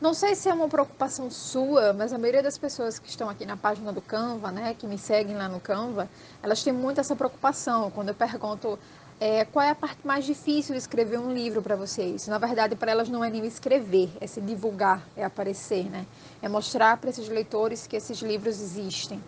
Não 0.02 0.14
sei 0.14 0.36
se 0.36 0.50
é 0.50 0.54
uma 0.54 0.68
preocupação 0.68 1.32
sua, 1.32 1.94
mas 1.94 2.12
a 2.12 2.18
maioria 2.18 2.44
das 2.44 2.58
pessoas 2.58 3.00
que 3.00 3.08
estão 3.08 3.30
aqui 3.30 3.46
na 3.46 3.56
página 3.56 3.94
do 3.94 4.02
Canva, 4.02 4.52
né, 4.52 4.76
que 4.78 4.86
me 4.86 4.98
seguem 4.98 5.38
lá 5.38 5.48
no 5.48 5.62
Canva, 5.62 6.10
elas 6.44 6.62
têm 6.62 6.74
muito 6.74 7.00
essa 7.00 7.16
preocupação. 7.16 7.90
Quando 7.92 8.10
eu 8.10 8.14
pergunto 8.14 8.78
é, 9.22 9.46
qual 9.46 9.64
é 9.64 9.70
a 9.70 9.76
parte 9.76 10.06
mais 10.06 10.26
difícil 10.26 10.74
de 10.74 10.80
escrever 10.80 11.18
um 11.18 11.32
livro 11.32 11.62
para 11.62 11.78
vocês, 11.78 12.28
na 12.28 12.38
verdade, 12.38 12.76
para 12.76 12.92
elas 12.92 13.08
não 13.08 13.24
é 13.24 13.30
nem 13.30 13.46
escrever, 13.46 14.12
é 14.20 14.28
se 14.28 14.42
divulgar, 14.42 15.02
é 15.16 15.24
aparecer, 15.24 15.90
né? 15.90 16.06
É 16.42 16.50
mostrar 16.50 16.98
para 16.98 17.10
esses 17.10 17.30
leitores 17.30 17.88
que 17.88 17.96
esses 17.96 18.20
livros 18.20 18.60
existem. 18.60 19.24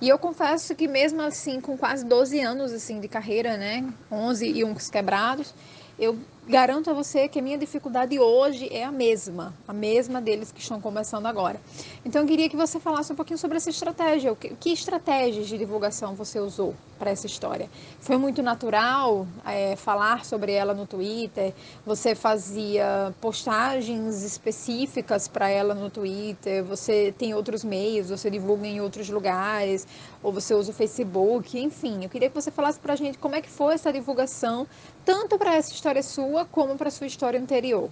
E 0.00 0.08
eu 0.08 0.18
confesso 0.18 0.72
que 0.76 0.86
mesmo 0.86 1.20
assim, 1.20 1.60
com 1.60 1.76
quase 1.76 2.04
12 2.04 2.38
anos 2.40 2.72
assim 2.72 3.00
de 3.00 3.08
carreira, 3.08 3.56
né, 3.56 3.84
11 4.12 4.46
e 4.46 4.62
uns 4.62 4.88
quebrados, 4.88 5.52
eu 5.98 6.18
garanto 6.48 6.88
a 6.90 6.92
você 6.92 7.26
que 7.26 7.38
a 7.38 7.42
minha 7.42 7.58
dificuldade 7.58 8.18
hoje 8.18 8.68
é 8.70 8.84
a 8.84 8.92
mesma, 8.92 9.52
a 9.66 9.72
mesma 9.72 10.20
deles 10.20 10.52
que 10.52 10.60
estão 10.60 10.80
começando 10.80 11.26
agora. 11.26 11.60
Então 12.04 12.22
eu 12.22 12.28
queria 12.28 12.48
que 12.48 12.56
você 12.56 12.78
falasse 12.78 13.12
um 13.12 13.16
pouquinho 13.16 13.38
sobre 13.38 13.56
essa 13.56 13.68
estratégia. 13.68 14.34
Que, 14.36 14.70
estratégias 14.70 15.48
de 15.48 15.58
divulgação 15.58 16.14
você 16.14 16.38
usou 16.38 16.74
para 16.98 17.10
essa 17.10 17.26
história? 17.26 17.68
Foi 17.98 18.16
muito 18.16 18.42
natural 18.42 19.26
é, 19.44 19.74
falar 19.74 20.24
sobre 20.24 20.52
ela 20.52 20.72
no 20.72 20.86
Twitter? 20.86 21.52
Você 21.84 22.14
fazia 22.14 23.12
postagens 23.20 24.22
específicas 24.22 25.26
para 25.26 25.48
ela 25.48 25.74
no 25.74 25.90
Twitter? 25.90 26.62
Você 26.64 27.12
tem 27.18 27.34
outros 27.34 27.64
meios? 27.64 28.08
Você 28.08 28.30
divulga 28.30 28.68
em 28.68 28.80
outros 28.80 29.08
lugares? 29.08 29.86
Ou 30.22 30.32
você 30.32 30.54
usa 30.54 30.70
o 30.70 30.74
Facebook? 30.74 31.58
Enfim, 31.58 32.04
eu 32.04 32.08
queria 32.08 32.28
que 32.28 32.34
você 32.34 32.52
falasse 32.52 32.78
para 32.78 32.92
a 32.92 32.96
gente 32.96 33.18
como 33.18 33.34
é 33.34 33.40
que 33.40 33.50
foi 33.50 33.74
essa 33.74 33.92
divulgação, 33.92 34.66
tanto 35.06 35.38
para 35.38 35.54
essa 35.54 35.72
história 35.72 36.02
sua 36.02 36.44
como 36.44 36.76
para 36.76 36.90
sua 36.90 37.06
história 37.06 37.40
anterior? 37.40 37.88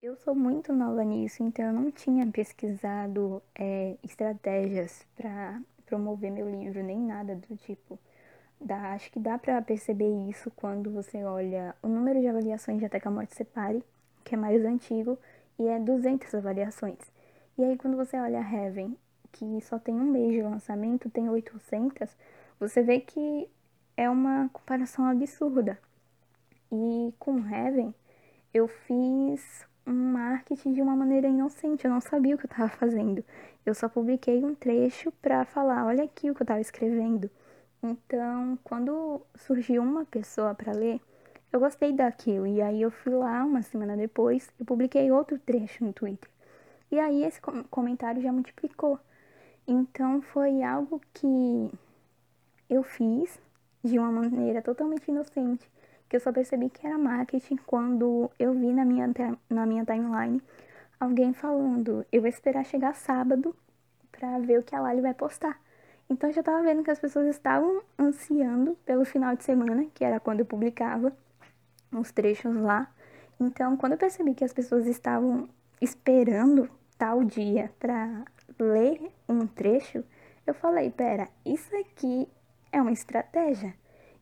Eu 0.00 0.14
sou 0.14 0.32
muito 0.32 0.72
nova 0.72 1.02
nisso, 1.02 1.42
então 1.42 1.64
eu 1.64 1.72
não 1.72 1.90
tinha 1.90 2.24
pesquisado 2.24 3.42
é, 3.52 3.96
estratégias 4.00 5.04
para 5.16 5.60
promover 5.84 6.30
meu 6.30 6.48
livro, 6.48 6.84
nem 6.84 7.00
nada 7.00 7.34
do 7.34 7.56
tipo. 7.56 7.98
Dá, 8.60 8.92
acho 8.92 9.10
que 9.10 9.18
dá 9.18 9.36
para 9.36 9.60
perceber 9.60 10.30
isso 10.30 10.52
quando 10.54 10.88
você 10.92 11.24
olha 11.24 11.74
o 11.82 11.88
número 11.88 12.20
de 12.20 12.28
avaliações 12.28 12.78
de 12.78 12.84
Até 12.84 13.00
que 13.00 13.08
a 13.08 13.10
Morte 13.10 13.34
Separe, 13.34 13.82
que 14.22 14.36
é 14.36 14.38
mais 14.38 14.64
antigo, 14.64 15.18
e 15.58 15.66
é 15.66 15.80
200 15.80 16.32
avaliações. 16.32 17.00
E 17.58 17.64
aí 17.64 17.76
quando 17.76 17.96
você 17.96 18.16
olha 18.16 18.38
Heaven, 18.38 18.96
que 19.32 19.60
só 19.62 19.80
tem 19.80 19.96
um 19.96 20.12
mês 20.12 20.32
de 20.32 20.42
lançamento, 20.42 21.10
tem 21.10 21.28
800, 21.28 22.08
você 22.60 22.82
vê 22.82 23.00
que 23.00 23.50
é 23.96 24.08
uma 24.08 24.48
comparação 24.52 25.06
absurda. 25.06 25.76
E 26.76 27.14
com 27.20 27.38
Heaven, 27.38 27.94
eu 28.52 28.66
fiz 28.66 29.64
um 29.86 29.92
marketing 29.92 30.72
de 30.72 30.82
uma 30.82 30.96
maneira 30.96 31.28
inocente, 31.28 31.84
eu 31.84 31.90
não 31.90 32.00
sabia 32.00 32.34
o 32.34 32.38
que 32.38 32.46
eu 32.46 32.50
estava 32.50 32.68
fazendo. 32.68 33.24
Eu 33.64 33.74
só 33.74 33.88
publiquei 33.88 34.44
um 34.44 34.56
trecho 34.56 35.12
para 35.22 35.44
falar, 35.44 35.86
olha 35.86 36.02
aqui 36.02 36.28
o 36.28 36.34
que 36.34 36.42
eu 36.42 36.44
estava 36.44 36.60
escrevendo. 36.60 37.30
Então, 37.80 38.58
quando 38.64 39.22
surgiu 39.36 39.82
uma 39.82 40.04
pessoa 40.04 40.52
para 40.52 40.72
ler, 40.72 41.00
eu 41.52 41.60
gostei 41.60 41.92
daquilo. 41.92 42.44
E 42.44 42.60
aí 42.60 42.82
eu 42.82 42.90
fui 42.90 43.12
lá, 43.12 43.44
uma 43.44 43.62
semana 43.62 43.96
depois, 43.96 44.50
e 44.58 44.64
publiquei 44.64 45.12
outro 45.12 45.38
trecho 45.38 45.84
no 45.84 45.92
Twitter. 45.92 46.28
E 46.90 46.98
aí 46.98 47.22
esse 47.22 47.40
comentário 47.70 48.20
já 48.20 48.32
multiplicou. 48.32 48.98
Então 49.64 50.20
foi 50.22 50.60
algo 50.64 51.00
que 51.12 51.70
eu 52.68 52.82
fiz 52.82 53.40
de 53.84 53.96
uma 53.96 54.10
maneira 54.10 54.60
totalmente 54.60 55.08
inocente 55.08 55.70
que 56.14 56.18
eu 56.18 56.20
só 56.20 56.32
percebi 56.32 56.70
que 56.70 56.86
era 56.86 56.96
marketing 56.96 57.56
quando 57.66 58.30
eu 58.38 58.54
vi 58.54 58.72
na 58.72 58.84
minha, 58.84 59.10
na 59.50 59.66
minha 59.66 59.84
timeline 59.84 60.40
alguém 61.00 61.32
falando: 61.32 62.06
eu 62.12 62.20
vou 62.20 62.28
esperar 62.28 62.64
chegar 62.64 62.94
sábado 62.94 63.52
para 64.12 64.38
ver 64.38 64.60
o 64.60 64.62
que 64.62 64.76
a 64.76 64.80
Lali 64.80 65.00
vai 65.00 65.12
postar. 65.12 65.60
Então 66.08 66.30
eu 66.30 66.34
já 66.34 66.40
tava 66.40 66.62
vendo 66.62 66.84
que 66.84 66.90
as 66.92 67.00
pessoas 67.00 67.26
estavam 67.26 67.82
ansiando 67.98 68.78
pelo 68.86 69.04
final 69.04 69.34
de 69.34 69.42
semana, 69.42 69.86
que 69.92 70.04
era 70.04 70.20
quando 70.20 70.38
eu 70.38 70.46
publicava 70.46 71.12
os 71.90 72.12
trechos 72.12 72.54
lá. 72.54 72.88
Então, 73.40 73.76
quando 73.76 73.94
eu 73.94 73.98
percebi 73.98 74.34
que 74.34 74.44
as 74.44 74.52
pessoas 74.52 74.86
estavam 74.86 75.48
esperando 75.80 76.70
tal 76.96 77.24
dia 77.24 77.72
para 77.80 78.24
ler 78.56 79.10
um 79.28 79.48
trecho, 79.48 80.04
eu 80.46 80.54
falei, 80.54 80.92
pera, 80.92 81.28
isso 81.44 81.74
aqui 81.76 82.28
é 82.70 82.80
uma 82.80 82.92
estratégia. 82.92 83.74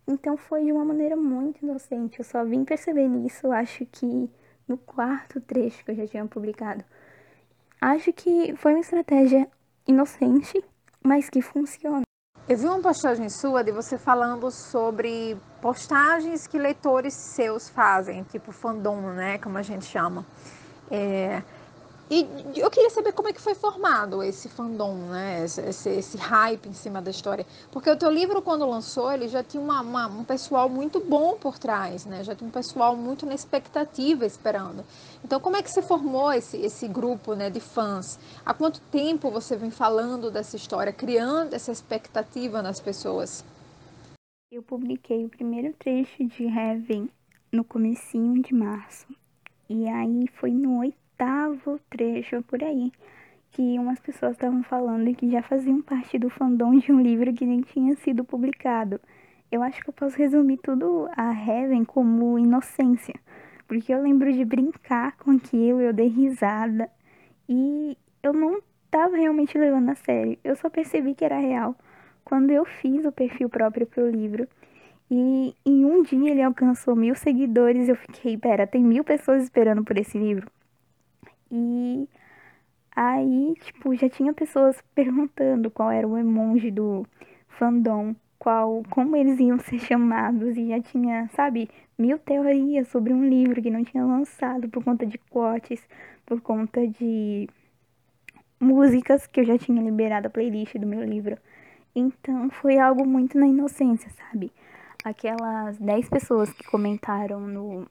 Então 0.06 0.36
foi 0.36 0.64
de 0.64 0.72
uma 0.72 0.84
maneira 0.84 1.16
muito 1.16 1.62
inocente. 1.62 2.18
Eu 2.18 2.24
só 2.24 2.44
vim 2.44 2.64
perceber 2.64 3.08
nisso, 3.08 3.50
acho 3.52 3.86
que 3.86 4.30
no 4.66 4.76
quarto 4.76 5.40
trecho 5.40 5.84
que 5.84 5.90
eu 5.90 5.94
já 5.94 6.06
tinha 6.06 6.26
publicado. 6.26 6.84
Acho 7.80 8.12
que 8.12 8.54
foi 8.56 8.72
uma 8.72 8.80
estratégia 8.80 9.48
inocente, 9.86 10.64
mas 11.02 11.28
que 11.28 11.42
funciona. 11.42 12.02
Eu 12.48 12.56
vi 12.56 12.66
uma 12.66 12.80
postagem 12.80 13.28
sua 13.28 13.62
de 13.62 13.70
você 13.70 13.96
falando 13.96 14.50
sobre 14.50 15.36
postagens 15.60 16.46
que 16.46 16.58
leitores 16.58 17.14
seus 17.14 17.68
fazem, 17.68 18.24
tipo 18.24 18.50
fandom, 18.50 19.00
né, 19.12 19.38
como 19.38 19.58
a 19.58 19.62
gente 19.62 19.84
chama. 19.84 20.26
É, 20.90 21.42
e 22.14 22.60
eu 22.60 22.70
queria 22.70 22.90
saber 22.90 23.12
como 23.12 23.28
é 23.28 23.32
que 23.32 23.40
foi 23.40 23.54
formado 23.54 24.22
esse 24.22 24.46
fandom, 24.46 24.96
né? 24.96 25.44
Esse, 25.44 25.62
esse, 25.62 25.88
esse, 25.88 26.18
hype 26.18 26.68
em 26.68 26.74
cima 26.74 27.00
da 27.00 27.10
história. 27.10 27.46
Porque 27.70 27.88
o 27.88 27.96
teu 27.96 28.10
livro, 28.10 28.42
quando 28.42 28.68
lançou, 28.68 29.10
ele 29.10 29.28
já 29.28 29.42
tinha 29.42 29.62
uma, 29.62 29.80
uma, 29.80 30.08
um 30.08 30.22
pessoal 30.22 30.68
muito 30.68 31.00
bom 31.00 31.38
por 31.38 31.58
trás, 31.58 32.04
né? 32.04 32.22
Já 32.22 32.34
tinha 32.34 32.46
um 32.46 32.50
pessoal 32.50 32.94
muito 32.94 33.24
na 33.24 33.32
expectativa 33.34 34.26
esperando. 34.26 34.84
Então, 35.24 35.40
como 35.40 35.56
é 35.56 35.62
que 35.62 35.70
se 35.70 35.80
formou 35.80 36.30
esse, 36.30 36.58
esse 36.58 36.86
grupo 36.86 37.32
né, 37.32 37.48
de 37.48 37.60
fãs? 37.60 38.18
Há 38.44 38.52
quanto 38.52 38.82
tempo 38.90 39.30
você 39.30 39.56
vem 39.56 39.70
falando 39.70 40.30
dessa 40.30 40.54
história, 40.54 40.92
criando 40.92 41.54
essa 41.54 41.72
expectativa 41.72 42.60
nas 42.60 42.78
pessoas? 42.78 43.42
Eu 44.50 44.62
publiquei 44.62 45.24
o 45.24 45.30
primeiro 45.30 45.72
trecho 45.78 46.26
de 46.26 46.44
Heaven 46.44 47.08
no 47.50 47.64
comecinho 47.64 48.42
de 48.42 48.52
março. 48.52 49.06
E 49.66 49.88
aí 49.88 50.28
foi 50.38 50.50
no 50.50 50.78
oitavo 51.22 51.78
trecho 51.88 52.42
por 52.42 52.62
aí, 52.64 52.90
que 53.52 53.78
umas 53.78 54.00
pessoas 54.00 54.32
estavam 54.32 54.64
falando 54.64 55.14
que 55.14 55.30
já 55.30 55.40
faziam 55.40 55.80
parte 55.80 56.18
do 56.18 56.28
fandom 56.28 56.78
de 56.78 56.90
um 56.90 57.00
livro 57.00 57.32
que 57.32 57.46
nem 57.46 57.60
tinha 57.60 57.94
sido 57.96 58.24
publicado. 58.24 59.00
Eu 59.50 59.62
acho 59.62 59.80
que 59.82 59.90
eu 59.90 59.94
posso 59.94 60.16
resumir 60.16 60.56
tudo 60.56 61.08
a 61.16 61.32
Heaven 61.32 61.84
como 61.84 62.38
inocência, 62.38 63.14
porque 63.68 63.94
eu 63.94 64.02
lembro 64.02 64.32
de 64.32 64.44
brincar 64.44 65.16
com 65.16 65.30
aquilo, 65.30 65.80
eu 65.80 65.92
dei 65.92 66.08
risada 66.08 66.90
e 67.48 67.96
eu 68.20 68.32
não 68.32 68.60
estava 68.86 69.16
realmente 69.16 69.56
levando 69.56 69.90
a 69.90 69.94
sério. 69.94 70.36
Eu 70.42 70.56
só 70.56 70.68
percebi 70.68 71.14
que 71.14 71.24
era 71.24 71.38
real 71.38 71.76
quando 72.24 72.50
eu 72.50 72.64
fiz 72.64 73.04
o 73.04 73.12
perfil 73.12 73.48
próprio 73.48 73.86
para 73.86 74.02
o 74.02 74.10
livro. 74.10 74.48
E 75.10 75.54
em 75.64 75.84
um 75.84 76.02
dia 76.02 76.30
ele 76.30 76.42
alcançou 76.42 76.96
mil 76.96 77.14
seguidores. 77.14 77.88
Eu 77.88 77.96
fiquei, 77.96 78.36
pera, 78.36 78.66
tem 78.66 78.82
mil 78.82 79.04
pessoas 79.04 79.42
esperando 79.42 79.84
por 79.84 79.98
esse 79.98 80.16
livro. 80.18 80.50
E 81.54 82.08
aí, 82.96 83.54
tipo, 83.60 83.94
já 83.94 84.08
tinha 84.08 84.32
pessoas 84.32 84.82
perguntando 84.94 85.70
qual 85.70 85.90
era 85.90 86.08
o 86.08 86.16
emoji 86.16 86.70
do 86.70 87.06
fandom, 87.46 88.16
qual, 88.38 88.82
como 88.90 89.14
eles 89.16 89.38
iam 89.38 89.58
ser 89.58 89.78
chamados, 89.78 90.56
e 90.56 90.68
já 90.68 90.80
tinha, 90.80 91.28
sabe, 91.34 91.68
mil 91.98 92.18
teorias 92.18 92.88
sobre 92.88 93.12
um 93.12 93.28
livro 93.28 93.60
que 93.60 93.70
não 93.70 93.84
tinha 93.84 94.04
lançado 94.04 94.66
por 94.70 94.82
conta 94.82 95.04
de 95.06 95.18
quotes, 95.18 95.86
por 96.24 96.40
conta 96.40 96.88
de 96.88 97.46
músicas 98.58 99.26
que 99.26 99.40
eu 99.40 99.44
já 99.44 99.58
tinha 99.58 99.82
liberado 99.82 100.28
a 100.28 100.30
playlist 100.30 100.76
do 100.76 100.86
meu 100.86 101.04
livro. 101.04 101.36
Então 101.94 102.48
foi 102.50 102.78
algo 102.78 103.06
muito 103.06 103.38
na 103.38 103.46
inocência, 103.46 104.08
sabe? 104.10 104.50
Aquelas 105.04 105.76
10 105.78 106.08
pessoas 106.08 106.50
que 106.52 106.64
comentaram 106.64 107.40
no, 107.40 107.86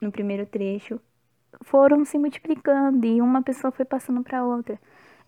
no 0.00 0.10
primeiro 0.10 0.46
trecho 0.46 1.00
foram 1.62 2.04
se 2.04 2.18
multiplicando 2.18 3.06
e 3.06 3.20
uma 3.20 3.42
pessoa 3.42 3.70
foi 3.70 3.84
passando 3.84 4.22
para 4.22 4.44
outra. 4.44 4.78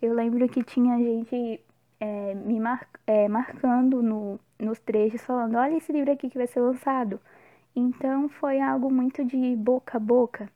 Eu 0.01 0.15
lembro 0.15 0.49
que 0.49 0.63
tinha 0.63 0.97
gente 0.99 1.61
é, 2.01 2.35
me 2.35 2.59
mar, 2.59 2.89
é, 3.07 3.29
marcando 3.29 4.03
no, 4.03 4.41
nos 4.59 4.79
trechos, 4.81 5.23
falando: 5.23 5.57
olha 5.57 5.77
esse 5.77 5.93
livro 5.93 6.13
aqui 6.13 6.31
que 6.31 6.39
vai 6.39 6.47
ser 6.47 6.61
lançado. 6.61 7.21
Então 7.75 8.29
foi 8.29 8.61
algo 8.61 8.91
muito 8.91 9.25
de 9.25 9.55
boca 9.57 9.99
a 9.99 10.01
boca. 10.01 10.51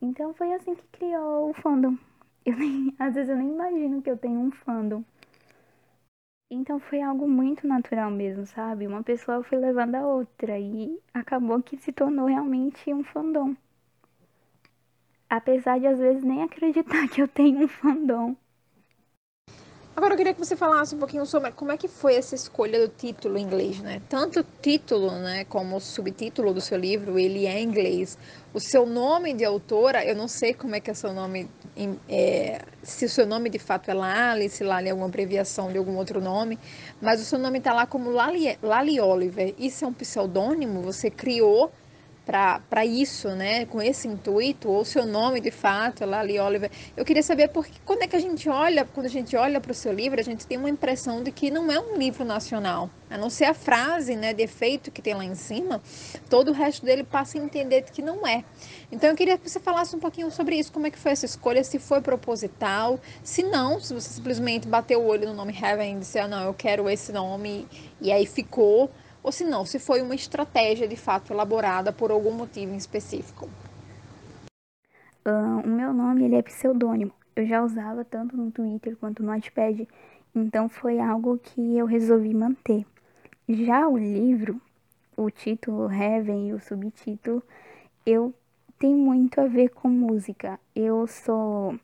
Então 0.00 0.34
foi 0.34 0.52
assim 0.52 0.74
que 0.74 0.86
criou 0.92 1.50
o 1.50 1.54
fandom. 1.54 1.96
Eu 2.44 2.56
nem, 2.56 2.94
às 2.98 3.14
vezes 3.14 3.30
eu 3.30 3.36
nem 3.36 3.48
imagino 3.48 4.02
que 4.02 4.10
eu 4.10 4.16
tenho 4.18 4.40
um 4.40 4.50
fandom. 4.50 5.04
Então 6.50 6.80
foi 6.80 7.02
algo 7.02 7.28
muito 7.28 7.66
natural 7.66 8.10
mesmo, 8.10 8.46
sabe? 8.46 8.86
Uma 8.86 9.02
pessoa 9.02 9.42
foi 9.44 9.58
levando 9.58 9.96
a 9.96 10.06
outra 10.06 10.58
e 10.58 10.98
acabou 11.12 11.62
que 11.62 11.76
se 11.76 11.92
tornou 11.92 12.26
realmente 12.26 12.92
um 12.92 13.04
fandom. 13.04 13.54
Apesar 15.28 15.78
de 15.78 15.86
às 15.86 15.98
vezes 15.98 16.22
nem 16.22 16.42
acreditar 16.42 17.08
que 17.08 17.20
eu 17.20 17.28
tenho 17.28 17.64
um 17.64 17.68
fandom. 17.68 18.36
Agora 19.98 20.14
eu 20.14 20.16
queria 20.16 20.32
que 20.32 20.38
você 20.38 20.54
falasse 20.54 20.94
um 20.94 20.98
pouquinho 21.00 21.26
sobre 21.26 21.50
como 21.50 21.72
é 21.72 21.76
que 21.76 21.88
foi 21.88 22.14
essa 22.14 22.32
escolha 22.32 22.86
do 22.86 22.88
título 22.88 23.36
em 23.36 23.42
inglês, 23.42 23.80
né? 23.80 24.00
Tanto 24.08 24.38
o 24.38 24.44
título, 24.62 25.10
né, 25.10 25.44
como 25.46 25.74
o 25.74 25.80
subtítulo 25.80 26.54
do 26.54 26.60
seu 26.60 26.78
livro, 26.78 27.18
ele 27.18 27.46
é 27.46 27.58
em 27.58 27.64
inglês. 27.64 28.16
O 28.54 28.60
seu 28.60 28.86
nome 28.86 29.34
de 29.34 29.44
autora, 29.44 30.04
eu 30.04 30.14
não 30.14 30.28
sei 30.28 30.54
como 30.54 30.76
é 30.76 30.80
que 30.80 30.88
é 30.88 30.94
seu 30.94 31.12
nome, 31.12 31.50
é, 32.08 32.62
se 32.80 33.06
o 33.06 33.08
seu 33.08 33.26
nome 33.26 33.50
de 33.50 33.58
fato 33.58 33.90
é 33.90 33.94
Lali, 33.94 34.48
se 34.48 34.62
Lali 34.62 34.86
é 34.86 34.92
alguma 34.92 35.08
abreviação 35.08 35.72
de 35.72 35.78
algum 35.78 35.96
outro 35.96 36.20
nome, 36.20 36.60
mas 37.02 37.20
o 37.20 37.24
seu 37.24 37.36
nome 37.36 37.58
está 37.58 37.72
lá 37.72 37.84
como 37.84 38.08
Lali, 38.08 38.56
Lali 38.62 39.00
Oliver. 39.00 39.52
Isso 39.58 39.84
é 39.84 39.88
um 39.88 39.92
pseudônimo? 39.92 40.80
Você 40.82 41.10
criou 41.10 41.72
para 42.28 42.84
isso, 42.84 43.30
né? 43.30 43.64
Com 43.64 43.80
esse 43.80 44.06
intuito, 44.06 44.68
ou 44.68 44.84
seu 44.84 45.06
nome 45.06 45.40
de 45.40 45.50
fato, 45.50 46.04
Lali 46.04 46.38
Oliver. 46.38 46.70
Eu 46.94 47.02
queria 47.02 47.22
saber 47.22 47.48
porque 47.48 47.72
quando 47.86 48.02
é 48.02 48.06
que 48.06 48.14
a 48.14 48.18
gente 48.20 48.50
olha, 48.50 48.84
quando 48.84 49.06
a 49.06 49.08
gente 49.08 49.34
olha 49.34 49.58
para 49.58 49.72
o 49.72 49.74
seu 49.74 49.90
livro, 49.90 50.20
a 50.20 50.22
gente 50.22 50.46
tem 50.46 50.58
uma 50.58 50.68
impressão 50.68 51.22
de 51.22 51.32
que 51.32 51.50
não 51.50 51.72
é 51.72 51.80
um 51.80 51.96
livro 51.96 52.26
nacional. 52.26 52.90
A 53.08 53.16
não 53.16 53.30
ser 53.30 53.46
a 53.46 53.54
frase, 53.54 54.14
né, 54.14 54.34
de 54.34 54.42
efeito 54.42 54.90
que 54.90 55.00
tem 55.00 55.14
lá 55.14 55.24
em 55.24 55.34
cima, 55.34 55.80
todo 56.28 56.50
o 56.50 56.52
resto 56.52 56.84
dele 56.84 57.02
passa 57.02 57.38
a 57.38 57.40
entender 57.40 57.84
que 57.84 58.02
não 58.02 58.26
é. 58.26 58.44
Então 58.92 59.08
eu 59.08 59.16
queria 59.16 59.38
que 59.38 59.48
você 59.48 59.58
falasse 59.58 59.96
um 59.96 59.98
pouquinho 59.98 60.30
sobre 60.30 60.56
isso, 60.56 60.70
como 60.70 60.86
é 60.86 60.90
que 60.90 60.98
foi 60.98 61.12
essa 61.12 61.24
escolha, 61.24 61.64
se 61.64 61.78
foi 61.78 62.02
proposital, 62.02 63.00
se 63.22 63.42
não, 63.42 63.80
se 63.80 63.94
você 63.94 64.10
simplesmente 64.10 64.68
bateu 64.68 65.00
o 65.00 65.06
olho 65.06 65.26
no 65.28 65.34
nome 65.34 65.56
Heaven 65.58 65.96
e 65.96 65.98
disse, 66.00 66.18
ah, 66.18 66.28
não, 66.28 66.44
eu 66.44 66.52
quero 66.52 66.90
esse 66.90 67.10
nome, 67.10 67.66
e 68.02 68.12
aí 68.12 68.26
ficou 68.26 68.90
ou 69.28 69.32
se 69.32 69.44
não, 69.44 69.62
se 69.66 69.78
foi 69.78 70.00
uma 70.00 70.14
estratégia 70.14 70.88
de 70.88 70.96
fato 70.96 71.34
elaborada 71.34 71.92
por 71.92 72.10
algum 72.10 72.32
motivo 72.32 72.72
em 72.72 72.78
específico. 72.78 73.46
Uh, 75.26 75.60
o 75.62 75.68
meu 75.68 75.92
nome 75.92 76.24
ele 76.24 76.36
é 76.36 76.40
pseudônimo. 76.40 77.12
Eu 77.36 77.44
já 77.44 77.62
usava 77.62 78.06
tanto 78.06 78.34
no 78.34 78.50
Twitter 78.50 78.96
quanto 78.96 79.22
no 79.22 79.30
Notepad, 79.30 79.86
então 80.34 80.66
foi 80.66 80.98
algo 80.98 81.36
que 81.36 81.76
eu 81.76 81.84
resolvi 81.84 82.32
manter. 82.32 82.86
Já 83.46 83.86
o 83.86 83.98
livro, 83.98 84.58
o 85.14 85.30
título 85.30 85.92
Heaven 85.92 86.48
e 86.48 86.52
o 86.54 86.60
subtítulo, 86.60 87.42
eu 88.06 88.32
tem 88.78 88.94
muito 88.94 89.42
a 89.42 89.46
ver 89.46 89.68
com 89.68 89.90
música. 89.90 90.58
Eu 90.74 91.06
sou 91.06 91.78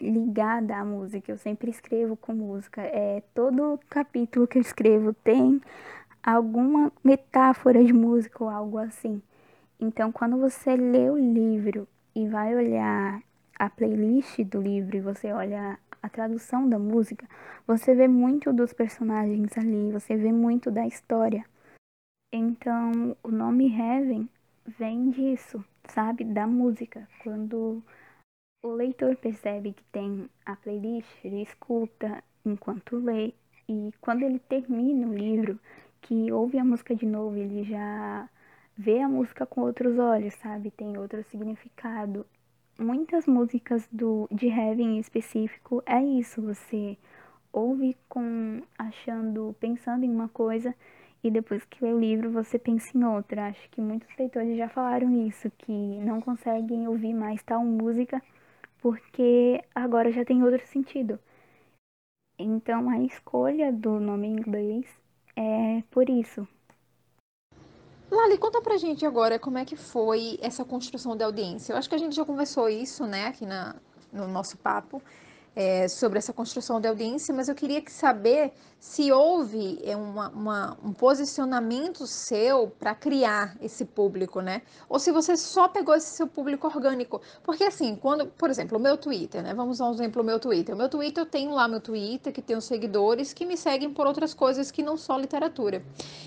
ligada 0.00 0.76
à 0.76 0.84
música, 0.84 1.30
eu 1.30 1.38
sempre 1.38 1.70
escrevo 1.70 2.16
com 2.16 2.32
música. 2.32 2.82
É 2.82 3.22
todo 3.34 3.78
capítulo 3.88 4.48
que 4.48 4.58
eu 4.58 4.62
escrevo 4.62 5.14
tem 5.14 5.60
alguma 6.22 6.92
metáfora 7.02 7.82
de 7.82 7.92
música 7.92 8.44
ou 8.44 8.50
algo 8.50 8.78
assim. 8.78 9.22
Então, 9.78 10.12
quando 10.12 10.36
você 10.36 10.76
lê 10.76 11.08
o 11.10 11.16
livro 11.16 11.88
e 12.14 12.28
vai 12.28 12.54
olhar 12.54 13.22
a 13.58 13.70
playlist 13.70 14.40
do 14.44 14.60
livro 14.60 14.96
e 14.96 15.00
você 15.00 15.32
olha 15.32 15.78
a 16.02 16.08
tradução 16.08 16.68
da 16.68 16.78
música, 16.78 17.26
você 17.66 17.94
vê 17.94 18.08
muito 18.08 18.52
dos 18.52 18.72
personagens 18.72 19.56
ali, 19.56 19.90
você 19.92 20.16
vê 20.16 20.32
muito 20.32 20.70
da 20.70 20.86
história. 20.86 21.44
Então, 22.32 23.16
o 23.22 23.30
nome 23.30 23.74
Heaven 23.74 24.28
vem 24.78 25.10
disso, 25.10 25.64
sabe? 25.88 26.24
Da 26.24 26.46
música. 26.46 27.08
Quando 27.22 27.82
o 28.62 28.68
leitor 28.68 29.16
percebe 29.16 29.72
que 29.72 29.84
tem 29.84 30.28
a 30.44 30.54
playlist, 30.56 31.08
ele 31.24 31.42
escuta 31.42 32.22
enquanto 32.44 32.96
lê, 32.96 33.34
e 33.68 33.92
quando 34.00 34.22
ele 34.22 34.38
termina 34.38 35.06
o 35.06 35.14
livro, 35.14 35.58
que 36.02 36.32
ouve 36.32 36.58
a 36.58 36.64
música 36.64 36.94
de 36.94 37.06
novo, 37.06 37.36
ele 37.36 37.64
já 37.64 38.28
vê 38.76 39.00
a 39.00 39.08
música 39.08 39.46
com 39.46 39.62
outros 39.62 39.98
olhos, 39.98 40.34
sabe? 40.34 40.70
Tem 40.70 40.96
outro 40.98 41.22
significado. 41.24 42.26
Muitas 42.78 43.26
músicas 43.26 43.86
do 43.92 44.26
de 44.30 44.46
Heaven 44.46 44.96
em 44.96 44.98
específico 44.98 45.82
é 45.84 46.02
isso, 46.02 46.40
você 46.40 46.96
ouve 47.52 47.96
com 48.08 48.62
achando, 48.78 49.54
pensando 49.60 50.04
em 50.04 50.10
uma 50.10 50.28
coisa 50.28 50.74
e 51.22 51.30
depois 51.30 51.64
que 51.64 51.84
lê 51.84 51.92
o 51.92 52.00
livro 52.00 52.30
você 52.30 52.58
pensa 52.58 52.96
em 52.96 53.04
outra. 53.04 53.48
Acho 53.48 53.68
que 53.70 53.80
muitos 53.80 54.08
leitores 54.18 54.56
já 54.56 54.68
falaram 54.68 55.26
isso, 55.26 55.50
que 55.58 55.72
não 55.72 56.20
conseguem 56.20 56.88
ouvir 56.88 57.12
mais 57.12 57.42
tal 57.42 57.64
música 57.64 58.22
porque 58.80 59.62
agora 59.74 60.10
já 60.10 60.24
tem 60.24 60.42
outro 60.42 60.66
sentido. 60.66 61.18
Então 62.38 62.88
a 62.88 62.98
escolha 63.00 63.70
do 63.70 64.00
nome 64.00 64.28
em 64.28 64.32
inglês 64.32 64.86
é 65.36 65.82
por 65.90 66.08
isso. 66.08 66.46
Lali, 68.10 68.38
conta 68.38 68.60
pra 68.60 68.76
gente 68.76 69.06
agora 69.06 69.38
como 69.38 69.58
é 69.58 69.64
que 69.64 69.76
foi 69.76 70.36
essa 70.42 70.64
construção 70.64 71.16
da 71.16 71.26
audiência. 71.26 71.72
Eu 71.72 71.76
acho 71.76 71.88
que 71.88 71.94
a 71.94 71.98
gente 71.98 72.14
já 72.16 72.24
conversou 72.24 72.68
isso, 72.68 73.06
né, 73.06 73.26
aqui 73.26 73.46
na, 73.46 73.76
no 74.12 74.26
nosso 74.26 74.58
papo, 74.58 75.00
é, 75.54 75.88
sobre 75.88 76.18
essa 76.18 76.32
construção 76.32 76.80
de 76.80 76.88
audiência, 76.88 77.34
mas 77.34 77.48
eu 77.48 77.54
queria 77.54 77.82
saber 77.88 78.52
se 78.78 79.12
houve 79.12 79.78
é, 79.84 79.94
uma, 79.94 80.28
uma, 80.30 80.78
um 80.82 80.92
posicionamento 80.92 82.06
seu 82.06 82.68
para 82.78 82.94
criar 82.94 83.56
esse 83.60 83.84
público, 83.84 84.40
né? 84.40 84.62
Ou 84.88 84.98
se 84.98 85.12
você 85.12 85.36
só 85.36 85.68
pegou 85.68 85.94
esse 85.94 86.06
seu 86.06 86.26
público 86.26 86.66
orgânico. 86.66 87.20
Porque 87.42 87.64
assim, 87.64 87.94
quando, 87.94 88.26
por 88.26 88.48
exemplo, 88.48 88.78
o 88.78 88.80
meu 88.80 88.96
Twitter, 88.96 89.42
né? 89.42 89.52
Vamos 89.52 89.78
dar 89.78 89.88
um 89.90 89.92
exemplo, 89.92 90.22
o 90.22 90.24
meu 90.24 90.38
Twitter. 90.38 90.74
O 90.74 90.78
meu 90.78 90.88
Twitter, 90.88 91.24
eu 91.24 91.26
tenho 91.26 91.52
lá 91.52 91.68
meu 91.68 91.80
Twitter, 91.80 92.32
que 92.32 92.40
tem 92.40 92.56
os 92.56 92.64
seguidores 92.64 93.34
que 93.34 93.44
me 93.44 93.56
seguem 93.56 93.92
por 93.92 94.06
outras 94.06 94.32
coisas 94.32 94.70
que 94.70 94.82
não 94.82 94.96
só 94.96 95.18
literatura. 95.18 95.84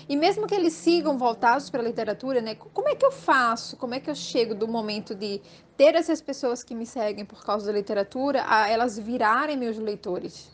E 0.08 0.14
mesmo 0.14 0.46
que 0.46 0.54
eles 0.54 0.74
sigam 0.74 1.18
voltados 1.18 1.70
para 1.70 1.80
a 1.80 1.84
literatura, 1.84 2.40
né? 2.40 2.54
Como 2.54 2.88
é 2.88 2.94
que 2.94 3.04
eu 3.04 3.10
faço? 3.10 3.76
Como 3.76 3.94
é 3.94 4.00
que 4.00 4.08
eu 4.08 4.14
chego 4.14 4.54
do 4.54 4.68
momento 4.68 5.12
de 5.12 5.40
ter 5.76 5.94
essas 5.94 6.20
pessoas 6.20 6.62
que 6.62 6.74
me 6.74 6.86
seguem 6.86 7.24
por 7.24 7.44
causa 7.44 7.66
da 7.66 7.72
literatura 7.72 8.44
a 8.46 8.68
elas 8.68 8.98
virarem 8.98 9.56
meus 9.56 9.76
leitores? 9.78 10.50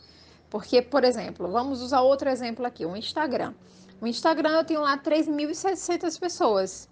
Porque, 0.49 0.81
por 0.81 1.03
exemplo, 1.03 1.49
vamos 1.49 1.81
usar 1.81 2.01
outro 2.01 2.29
exemplo 2.29 2.65
aqui, 2.65 2.85
o 2.85 2.95
Instagram. 2.95 3.53
O 4.01 4.07
Instagram 4.07 4.57
eu 4.57 4.65
tenho 4.65 4.81
lá 4.81 4.97
3.700 4.97 6.19
pessoas. 6.19 6.89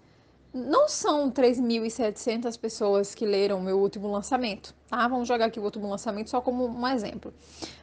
Não 0.52 0.88
são 0.88 1.30
3.700 1.30 2.58
pessoas 2.58 3.14
que 3.14 3.24
leram 3.24 3.60
meu 3.60 3.78
último 3.78 4.10
lançamento, 4.10 4.74
tá? 4.88 5.06
Vamos 5.06 5.28
jogar 5.28 5.44
aqui 5.44 5.60
o 5.60 5.62
último 5.62 5.88
lançamento 5.88 6.28
só 6.28 6.40
como 6.40 6.66
um 6.66 6.88
exemplo. 6.88 7.32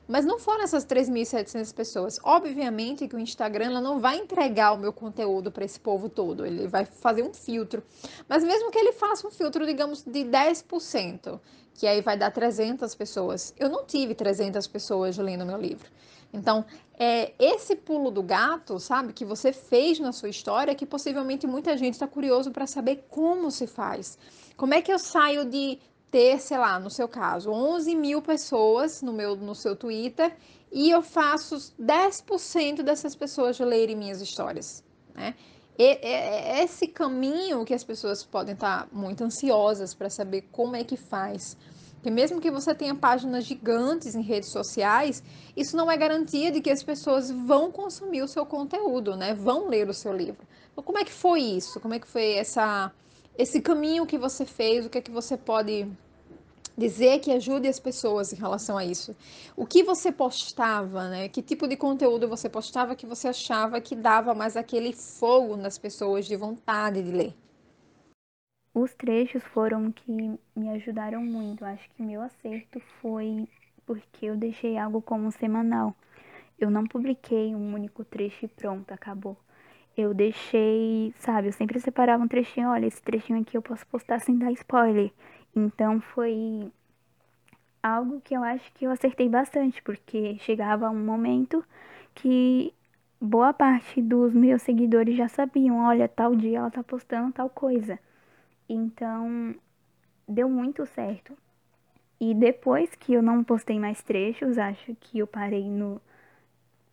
Mas 0.05 0.25
não 0.25 0.38
foram 0.38 0.63
essas 0.63 0.86
3.700 0.86 1.74
pessoas. 1.74 2.19
Obviamente 2.21 3.07
que 3.07 3.15
o 3.15 3.19
Instagram 3.19 3.79
não 3.79 4.01
vai 4.01 4.17
entregar 4.17 4.74
o 4.74 4.77
meu 4.77 4.91
conteúdo 4.91 5.50
para 5.50 5.63
esse 5.63 5.79
povo 5.79 6.09
todo, 6.09 6.45
ele 6.45 6.67
vai 6.67 6.83
fazer 6.83 7.24
um 7.24 7.33
filtro. 7.33 7.81
Mas 8.27 8.43
mesmo 8.43 8.69
que 8.69 8.77
ele 8.77 8.91
faça 8.91 9.25
um 9.25 9.31
filtro, 9.31 9.65
digamos, 9.65 10.03
de 10.03 10.25
10%, 10.25 11.39
que 11.74 11.88
aí 11.88 12.01
vai 12.01 12.17
dar 12.17 12.31
300 12.31 12.93
pessoas. 12.95 13.53
Eu 13.57 13.69
não 13.69 13.86
tive 13.86 14.13
300 14.13 14.67
pessoas 14.67 15.17
lendo 15.17 15.45
meu 15.45 15.57
livro. 15.57 15.89
Então, 16.34 16.65
é 17.00 17.34
esse 17.39 17.75
pulo 17.75 18.12
do 18.12 18.22
gato, 18.22 18.79
sabe, 18.79 19.13
que 19.13 19.24
você 19.24 19.53
fez 19.53 20.00
na 20.00 20.12
sua 20.12 20.29
história, 20.29 20.75
que 20.75 20.86
possivelmente 20.86 21.48
muita 21.48 21.77
gente 21.77 21.93
está 21.93 22.07
curioso 22.07 22.51
para 22.51 22.67
saber 22.67 23.05
como 23.10 23.50
se 23.50 23.67
faz. 23.67 24.17
Como 24.55 24.74
é 24.74 24.81
que 24.81 24.91
eu 24.91 25.00
saio 25.00 25.46
de 25.46 25.79
ter, 26.12 26.39
sei 26.39 26.57
lá, 26.57 26.79
no 26.79 26.89
seu 26.89 27.07
caso, 27.07 27.51
11 27.51 27.96
mil 27.96 28.22
pessoas 28.22 29.01
no, 29.01 29.13
meu, 29.13 29.36
no 29.36 29.53
seu 29.53 29.75
Twitter 29.75 30.36
e 30.72 30.89
eu 30.89 31.01
faço 31.01 31.55
10% 31.79 32.81
dessas 32.81 33.15
pessoas 33.15 33.60
lerem 33.60 33.96
minhas 33.96 34.22
histórias, 34.22 34.84
né? 35.13 35.36
esse 35.79 36.88
caminho 36.88 37.63
que 37.63 37.74
as 37.74 37.84
pessoas 37.84 38.24
podem 38.24 38.55
estar 38.55 38.88
muito 38.91 39.24
ansiosas 39.24 39.93
para 39.93 40.10
saber 40.10 40.48
como 40.51 40.75
é 40.75 40.84
que 40.84 40.98
faz. 40.98 41.55
Porque 42.07 42.15
mesmo 42.15 42.39
que 42.39 42.49
você 42.49 42.73
tenha 42.73 42.95
páginas 42.95 43.43
gigantes 43.43 44.15
em 44.15 44.21
redes 44.21 44.49
sociais, 44.49 45.21
isso 45.57 45.75
não 45.75 45.91
é 45.91 45.97
garantia 45.97 46.49
de 46.49 46.61
que 46.61 46.69
as 46.69 46.81
pessoas 46.81 47.29
vão 47.29 47.69
consumir 47.69 48.21
o 48.21 48.29
seu 48.29 48.45
conteúdo, 48.45 49.17
né? 49.17 49.33
Vão 49.33 49.67
ler 49.67 49.89
o 49.89 49.93
seu 49.93 50.15
livro. 50.15 50.47
Então, 50.71 50.81
como 50.81 50.97
é 50.97 51.03
que 51.03 51.11
foi 51.11 51.41
isso? 51.41 51.81
Como 51.81 51.93
é 51.93 51.99
que 51.99 52.07
foi 52.07 52.35
essa, 52.35 52.93
esse 53.37 53.59
caminho 53.59 54.05
que 54.05 54.17
você 54.17 54.45
fez? 54.45 54.85
O 54.85 54.89
que 54.89 54.99
é 54.99 55.01
que 55.01 55.11
você 55.11 55.35
pode 55.35 55.85
dizer 56.77 57.19
que 57.19 57.29
ajude 57.29 57.67
as 57.67 57.77
pessoas 57.77 58.31
em 58.31 58.37
relação 58.37 58.77
a 58.77 58.85
isso. 58.85 59.13
O 59.53 59.65
que 59.65 59.83
você 59.83 60.09
postava, 60.09 61.09
né? 61.09 61.27
Que 61.27 61.41
tipo 61.41 61.67
de 61.67 61.75
conteúdo 61.75 62.25
você 62.25 62.47
postava 62.47 62.95
que 62.95 63.05
você 63.05 63.27
achava 63.27 63.81
que 63.81 63.97
dava 63.97 64.33
mais 64.33 64.55
aquele 64.55 64.93
fogo 64.93 65.57
nas 65.57 65.77
pessoas 65.77 66.25
de 66.25 66.37
vontade 66.37 67.03
de 67.03 67.11
ler? 67.11 67.35
Os 68.79 68.93
trechos 68.93 69.43
foram 69.43 69.91
que 69.91 70.12
me 70.55 70.69
ajudaram 70.69 71.19
muito. 71.19 71.65
Acho 71.65 71.89
que 71.89 72.03
meu 72.03 72.21
acerto 72.21 72.80
foi 73.01 73.47
porque 73.88 74.28
eu 74.28 74.38
deixei 74.38 74.78
algo 74.78 75.01
como 75.01 75.32
semanal. 75.32 75.95
Eu 76.60 76.69
não 76.69 76.86
publiquei 76.86 77.56
um 77.56 77.73
único 77.73 78.06
trecho 78.06 78.45
e 78.45 78.47
pronto, 78.47 78.91
acabou. 78.91 79.36
Eu 79.97 80.13
deixei, 80.13 81.12
sabe, 81.17 81.47
eu 81.47 81.54
sempre 81.54 81.80
separava 81.80 82.23
um 82.23 82.28
trechinho, 82.28 82.69
olha, 82.69 82.86
esse 82.86 83.01
trechinho 83.01 83.41
aqui 83.41 83.58
eu 83.58 83.63
posso 83.63 83.84
postar 83.88 84.19
sem 84.19 84.38
dar 84.38 84.51
spoiler. 84.51 85.12
Então 85.56 85.99
foi 85.99 86.71
algo 87.82 88.21
que 88.21 88.36
eu 88.36 88.43
acho 88.43 88.71
que 88.73 88.86
eu 88.86 88.91
acertei 88.91 89.28
bastante, 89.28 89.82
porque 89.82 90.38
chegava 90.41 90.88
um 90.91 91.04
momento 91.04 91.65
que 92.13 92.71
boa 93.19 93.51
parte 93.54 94.04
dos 94.04 94.36
meus 94.36 94.62
seguidores 94.62 95.17
já 95.17 95.28
sabiam, 95.28 95.78
olha, 95.84 96.08
tal 96.08 96.36
dia 96.36 96.60
ela 96.60 96.69
tá 96.69 96.84
postando 96.84 97.32
tal 97.34 97.49
coisa. 97.49 97.97
Então, 98.69 99.56
deu 100.27 100.49
muito 100.49 100.86
certo. 100.86 101.38
E 102.19 102.34
depois 102.34 102.93
que 102.95 103.13
eu 103.13 103.21
não 103.21 103.43
postei 103.43 103.80
mais 103.80 104.01
trechos, 104.01 104.58
acho 104.58 104.95
que 104.95 105.19
eu 105.19 105.27
parei 105.27 105.69
no 105.69 106.01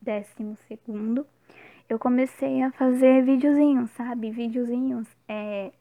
décimo 0.01 0.57
segundo, 0.69 1.27
eu 1.89 1.99
comecei 1.99 2.63
a 2.63 2.71
fazer 2.73 3.25
videozinhos, 3.25 3.91
sabe? 3.93 4.31
Videozinhos 4.31 5.09
é, 5.27 5.73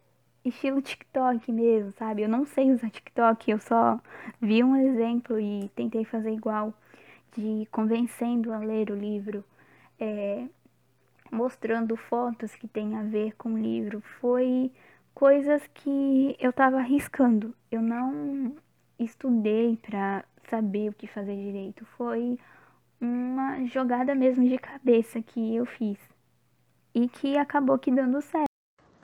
estilo 0.45 0.81
TikTok 0.81 1.51
mesmo, 1.51 1.91
sabe? 1.93 2.23
Eu 2.23 2.29
não 2.29 2.45
sei 2.45 2.71
usar 2.71 2.89
TikTok, 2.89 3.51
eu 3.51 3.59
só 3.59 3.99
vi 4.41 4.63
um 4.63 4.75
exemplo 4.75 5.39
e 5.39 5.69
tentei 5.75 6.03
fazer 6.05 6.31
igual, 6.31 6.73
de 7.35 7.67
convencendo 7.71 8.53
a 8.53 8.59
ler 8.59 8.91
o 8.91 8.95
livro, 8.95 9.43
é, 9.99 10.45
mostrando 11.31 11.95
fotos 11.95 12.55
que 12.55 12.67
tem 12.67 12.95
a 12.95 13.03
ver 13.03 13.35
com 13.35 13.53
o 13.53 13.57
livro. 13.57 14.01
Foi 14.19 14.71
coisas 15.13 15.65
que 15.73 16.35
eu 16.39 16.51
tava 16.51 16.77
arriscando. 16.77 17.55
Eu 17.71 17.81
não 17.81 18.55
estudei 18.99 19.77
para 19.77 20.23
saber 20.49 20.89
o 20.89 20.93
que 20.93 21.07
fazer 21.07 21.35
direito. 21.35 21.85
Foi 21.97 22.37
uma 22.99 23.65
jogada 23.65 24.15
mesmo 24.15 24.47
de 24.47 24.57
cabeça 24.57 25.21
que 25.21 25.55
eu 25.55 25.65
fiz 25.65 25.97
e 26.93 27.07
que 27.07 27.37
acabou 27.37 27.77
que 27.77 27.91
dando 27.91 28.21
certo. 28.21 28.52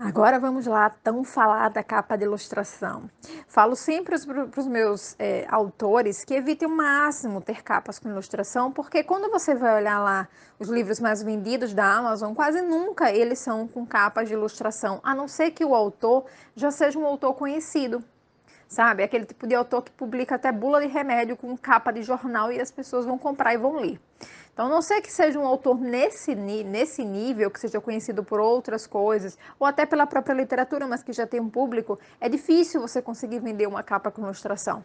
Agora 0.02 0.40
vamos 0.40 0.66
lá, 0.66 0.90
tão 0.90 1.26
falada 1.26 1.84
capa 1.84 2.16
de 2.16 2.24
ilustração. 2.24 3.10
Falo 3.50 3.76
sempre 3.76 4.16
para 4.18 4.62
os 4.62 4.66
meus 4.66 5.14
é, 5.20 5.46
autores 5.50 6.24
que 6.24 6.34
evitem 6.34 6.70
o 6.70 6.72
máximo 6.72 7.42
ter 7.42 7.62
capas 7.62 8.00
com 8.00 8.08
ilustração, 8.08 8.72
porque 8.72 9.04
quando 9.04 9.30
você 9.30 9.54
vai 9.54 9.76
olhar 9.76 10.00
lá 10.00 10.30
os 10.58 10.70
livros 10.70 11.02
mais 11.02 11.22
vendidos 11.22 11.74
da 11.74 11.84
Amazon, 11.84 12.34
quase 12.34 12.62
nunca 12.62 13.12
eles 13.12 13.40
são 13.40 13.68
com 13.68 13.86
capas 13.86 14.30
de 14.30 14.36
ilustração, 14.36 15.02
a 15.04 15.14
não 15.14 15.28
ser 15.28 15.52
que 15.52 15.66
o 15.66 15.76
autor 15.76 16.24
já 16.56 16.72
seja 16.72 16.98
um 16.98 17.06
autor 17.06 17.34
conhecido. 17.34 18.02
Sabe? 18.70 19.04
Aquele 19.04 19.26
tipo 19.26 19.46
de 19.46 19.56
autor 19.56 19.82
que 19.82 19.92
publica 19.92 20.36
até 20.36 20.52
bula 20.52 20.80
de 20.80 20.88
remédio 20.88 21.36
com 21.36 21.58
capa 21.58 21.92
de 21.92 22.04
jornal 22.04 22.52
e 22.52 22.62
as 22.62 22.72
pessoas 22.72 23.04
vão 23.06 23.18
comprar 23.18 23.54
e 23.54 23.58
vão 23.58 23.78
ler. 23.78 24.00
Então, 24.54 24.70
não 24.70 24.82
ser 24.82 25.02
que 25.02 25.12
seja 25.12 25.40
um 25.40 25.46
autor 25.46 25.80
nesse, 25.80 26.36
nesse 26.36 27.04
nível, 27.04 27.50
que 27.50 27.60
seja 27.60 27.82
conhecido 27.82 28.24
por 28.24 28.40
outras 28.40 28.86
coisas, 28.86 29.38
ou 29.58 29.66
até 29.66 29.86
pela 29.86 30.06
própria 30.06 30.34
literatura, 30.34 30.86
mas 30.86 31.02
que 31.02 31.14
já 31.14 31.26
tem 31.26 31.40
um 31.40 31.50
público, 31.50 31.98
é 32.22 32.30
difícil 32.30 32.80
você 32.80 33.02
conseguir 33.02 33.40
vender 33.40 33.68
uma 33.68 33.82
capa 33.82 34.12
com 34.12 34.22
ilustração. 34.22 34.84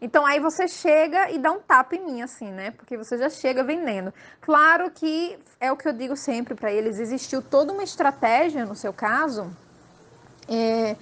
Então 0.00 0.26
aí 0.26 0.38
você 0.38 0.68
chega 0.68 1.30
e 1.30 1.38
dá 1.38 1.50
um 1.50 1.60
tapa 1.60 1.96
em 1.96 2.04
mim, 2.04 2.22
assim, 2.22 2.50
né? 2.52 2.70
Porque 2.70 2.96
você 2.96 3.16
já 3.16 3.30
chega 3.30 3.64
vendendo. 3.64 4.12
Claro 4.40 4.90
que 4.90 5.38
é 5.58 5.72
o 5.72 5.76
que 5.76 5.88
eu 5.88 5.92
digo 5.92 6.16
sempre 6.16 6.54
para 6.54 6.70
eles: 6.70 6.98
existiu 6.98 7.40
toda 7.40 7.72
uma 7.72 7.82
estratégia 7.82 8.66
no 8.66 8.74
seu 8.74 8.92
caso. 8.92 9.50
É, 10.48 10.94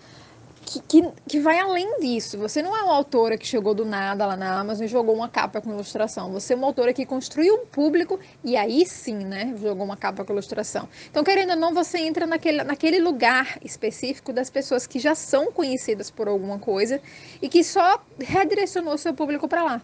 que, 0.64 0.80
que, 0.80 1.08
que, 1.28 1.40
vai 1.40 1.58
além 1.58 2.00
disso. 2.00 2.38
Você 2.38 2.62
não 2.62 2.76
é 2.76 2.82
uma 2.82 2.94
autora 2.94 3.36
que 3.36 3.46
chegou 3.46 3.74
do 3.74 3.84
nada 3.84 4.26
lá 4.26 4.36
na 4.36 4.58
Amazon 4.58 4.84
e 4.84 4.88
jogou 4.88 5.14
uma 5.14 5.28
capa 5.28 5.60
com 5.60 5.70
ilustração. 5.70 6.32
Você 6.32 6.54
é 6.54 6.56
uma 6.56 6.66
autora 6.66 6.92
que 6.92 7.04
construiu 7.04 7.54
um 7.54 7.66
público 7.66 8.18
e 8.42 8.56
aí 8.56 8.86
sim, 8.86 9.24
né, 9.24 9.54
jogou 9.60 9.84
uma 9.84 9.96
capa 9.96 10.24
com 10.24 10.32
ilustração. 10.32 10.88
Então, 11.10 11.22
querendo 11.22 11.50
ou 11.50 11.56
não, 11.56 11.74
você 11.74 11.98
entra 11.98 12.26
naquele, 12.26 12.64
naquele 12.64 12.98
lugar 12.98 13.58
específico 13.62 14.32
das 14.32 14.50
pessoas 14.50 14.86
que 14.86 14.98
já 14.98 15.14
são 15.14 15.52
conhecidas 15.52 16.10
por 16.10 16.28
alguma 16.28 16.58
coisa 16.58 17.00
e 17.40 17.48
que 17.48 17.62
só 17.62 18.02
redirecionou 18.18 18.96
seu 18.96 19.14
público 19.14 19.46
para 19.46 19.62
lá. 19.62 19.82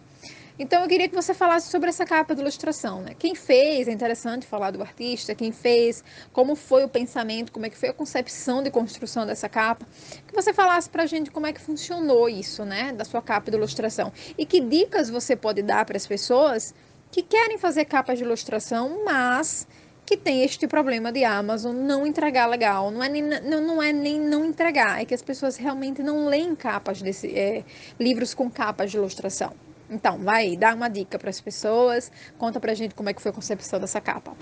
Então 0.61 0.83
eu 0.83 0.87
queria 0.87 1.09
que 1.09 1.15
você 1.15 1.33
falasse 1.33 1.71
sobre 1.71 1.89
essa 1.89 2.05
capa 2.05 2.35
de 2.35 2.41
ilustração, 2.41 3.01
né? 3.01 3.15
Quem 3.17 3.33
fez, 3.33 3.87
é 3.87 3.91
interessante 3.91 4.45
falar 4.45 4.69
do 4.69 4.79
artista, 4.79 5.33
quem 5.33 5.51
fez, 5.51 6.03
como 6.31 6.55
foi 6.55 6.83
o 6.83 6.87
pensamento, 6.87 7.51
como 7.51 7.65
é 7.65 7.69
que 7.71 7.75
foi 7.75 7.89
a 7.89 7.93
concepção 7.93 8.61
de 8.61 8.69
construção 8.69 9.25
dessa 9.25 9.49
capa. 9.49 9.83
Que 10.27 10.35
você 10.35 10.53
falasse 10.53 10.87
pra 10.87 11.07
gente 11.07 11.31
como 11.31 11.47
é 11.47 11.51
que 11.51 11.59
funcionou 11.59 12.29
isso, 12.29 12.63
né, 12.63 12.93
da 12.93 13.03
sua 13.03 13.23
capa 13.23 13.49
de 13.49 13.57
ilustração. 13.57 14.13
E 14.37 14.45
que 14.45 14.59
dicas 14.59 15.09
você 15.09 15.35
pode 15.35 15.63
dar 15.63 15.83
para 15.83 15.97
as 15.97 16.05
pessoas 16.05 16.75
que 17.09 17.23
querem 17.23 17.57
fazer 17.57 17.85
capas 17.85 18.19
de 18.19 18.23
ilustração, 18.23 19.03
mas 19.03 19.67
que 20.05 20.15
tem 20.15 20.43
este 20.43 20.67
problema 20.67 21.11
de 21.11 21.23
Amazon 21.23 21.75
não 21.75 22.05
entregar 22.05 22.45
legal. 22.45 22.91
Não 22.91 23.03
é 23.03 23.09
nem 23.09 23.23
não, 23.23 23.61
não, 23.61 23.81
é 23.81 23.91
nem 23.91 24.19
não 24.19 24.45
entregar, 24.45 25.01
é 25.01 25.05
que 25.05 25.15
as 25.15 25.23
pessoas 25.23 25.57
realmente 25.57 26.03
não 26.03 26.27
leem 26.27 26.53
capas 26.55 27.01
desse 27.01 27.35
é, 27.35 27.63
livros 27.99 28.35
com 28.35 28.47
capas 28.47 28.91
de 28.91 28.97
ilustração. 28.97 29.55
Então, 29.91 30.17
vai, 30.19 30.55
dá 30.55 30.73
uma 30.73 30.87
dica 30.87 31.19
para 31.19 31.29
as 31.29 31.41
pessoas, 31.41 32.09
conta 32.37 32.61
pra 32.61 32.73
gente 32.73 32.95
como 32.95 33.09
é 33.09 33.13
que 33.13 33.21
foi 33.21 33.31
a 33.31 33.35
concepção 33.35 33.77
dessa 33.77 33.99
capa. 33.99 34.33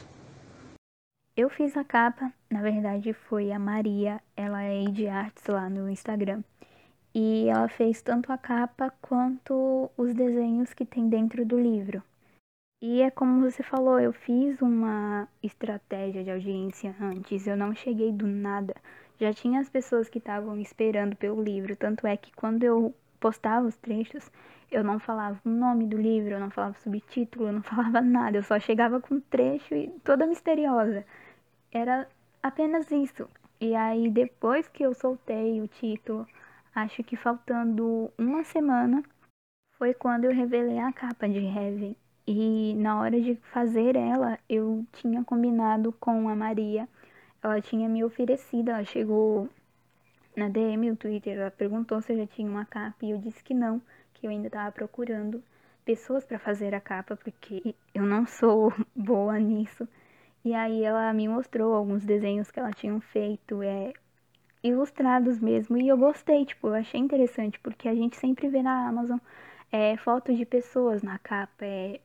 Eu 1.35 1.49
fiz 1.49 1.75
a 1.75 1.83
capa, 1.83 2.31
na 2.51 2.61
verdade 2.61 3.13
foi 3.13 3.51
a 3.51 3.57
Maria, 3.57 4.21
ela 4.37 4.61
é 4.61 4.83
de 4.83 5.07
artes 5.07 5.43
lá 5.47 5.67
no 5.67 5.89
Instagram. 5.89 6.43
E 7.15 7.47
ela 7.49 7.67
fez 7.67 7.99
tanto 8.03 8.31
a 8.31 8.37
capa 8.37 8.93
quanto 9.01 9.89
os 9.97 10.13
desenhos 10.13 10.71
que 10.71 10.85
tem 10.85 11.09
dentro 11.09 11.43
do 11.43 11.59
livro. 11.59 12.03
E 12.79 13.01
é 13.01 13.09
como 13.09 13.41
você 13.41 13.63
falou, 13.63 13.99
eu 13.99 14.13
fiz 14.13 14.61
uma 14.61 15.27
estratégia 15.41 16.23
de 16.23 16.29
audiência 16.29 16.95
antes, 17.01 17.47
eu 17.47 17.57
não 17.57 17.73
cheguei 17.73 18.11
do 18.11 18.27
nada. 18.27 18.75
Já 19.19 19.33
tinha 19.33 19.59
as 19.59 19.69
pessoas 19.69 20.07
que 20.07 20.19
estavam 20.19 20.59
esperando 20.59 21.15
pelo 21.15 21.41
livro, 21.41 21.75
tanto 21.75 22.05
é 22.05 22.15
que 22.15 22.31
quando 22.33 22.63
eu 22.63 22.93
postava 23.19 23.67
os 23.67 23.77
trechos, 23.77 24.31
eu 24.71 24.83
não 24.83 24.99
falava 24.99 25.39
o 25.45 25.49
nome 25.49 25.85
do 25.87 25.97
livro, 25.97 26.31
eu 26.31 26.39
não 26.39 26.49
falava 26.49 26.77
subtítulo, 26.79 27.47
eu 27.47 27.53
não 27.53 27.61
falava 27.63 28.01
nada, 28.01 28.37
eu 28.37 28.43
só 28.43 28.59
chegava 28.59 28.99
com 28.99 29.15
um 29.15 29.21
trecho 29.21 29.73
e 29.75 29.89
toda 30.03 30.27
misteriosa. 30.27 31.05
Era 31.71 32.07
apenas 32.41 32.89
isso. 32.91 33.27
E 33.59 33.75
aí 33.75 34.09
depois 34.09 34.67
que 34.67 34.83
eu 34.83 34.93
soltei 34.93 35.61
o 35.61 35.67
título, 35.67 36.27
acho 36.73 37.03
que 37.03 37.15
faltando 37.15 38.11
uma 38.17 38.43
semana, 38.43 39.03
foi 39.77 39.93
quando 39.93 40.25
eu 40.25 40.33
revelei 40.33 40.79
a 40.79 40.91
capa 40.91 41.27
de 41.27 41.39
Heaven. 41.39 41.95
E 42.27 42.75
na 42.75 42.99
hora 42.99 43.19
de 43.19 43.35
fazer 43.51 43.95
ela, 43.95 44.37
eu 44.47 44.85
tinha 44.93 45.23
combinado 45.23 45.91
com 45.93 46.29
a 46.29 46.35
Maria. 46.35 46.87
Ela 47.41 47.61
tinha 47.61 47.89
me 47.89 48.03
oferecido, 48.03 48.69
ela 48.69 48.83
chegou 48.83 49.49
na 50.39 50.49
DM, 50.49 50.91
o 50.91 50.95
Twitter, 50.95 51.37
ela 51.37 51.51
perguntou 51.51 52.01
se 52.01 52.13
eu 52.13 52.17
já 52.17 52.27
tinha 52.27 52.49
uma 52.49 52.65
capa 52.65 53.05
e 53.05 53.11
eu 53.11 53.17
disse 53.17 53.43
que 53.43 53.53
não, 53.53 53.81
que 54.13 54.25
eu 54.25 54.31
ainda 54.31 54.47
estava 54.47 54.71
procurando 54.71 55.43
pessoas 55.85 56.25
para 56.25 56.39
fazer 56.39 56.73
a 56.73 56.79
capa, 56.81 57.15
porque 57.15 57.75
eu 57.93 58.03
não 58.03 58.25
sou 58.25 58.73
boa 58.95 59.37
nisso. 59.39 59.87
E 60.43 60.53
aí 60.53 60.83
ela 60.83 61.11
me 61.13 61.27
mostrou 61.27 61.73
alguns 61.73 62.05
desenhos 62.05 62.49
que 62.49 62.59
ela 62.59 62.71
tinha 62.71 62.99
feito, 63.01 63.61
é, 63.61 63.93
ilustrados 64.63 65.39
mesmo, 65.39 65.77
e 65.77 65.87
eu 65.87 65.97
gostei, 65.97 66.45
tipo, 66.45 66.67
eu 66.67 66.75
achei 66.75 66.99
interessante, 66.99 67.59
porque 67.59 67.87
a 67.87 67.95
gente 67.95 68.15
sempre 68.15 68.47
vê 68.49 68.61
na 68.61 68.87
Amazon 68.87 69.19
é, 69.71 69.97
fotos 69.97 70.37
de 70.37 70.45
pessoas 70.45 71.03
na 71.03 71.19
capa, 71.19 71.65
é, 71.65 71.99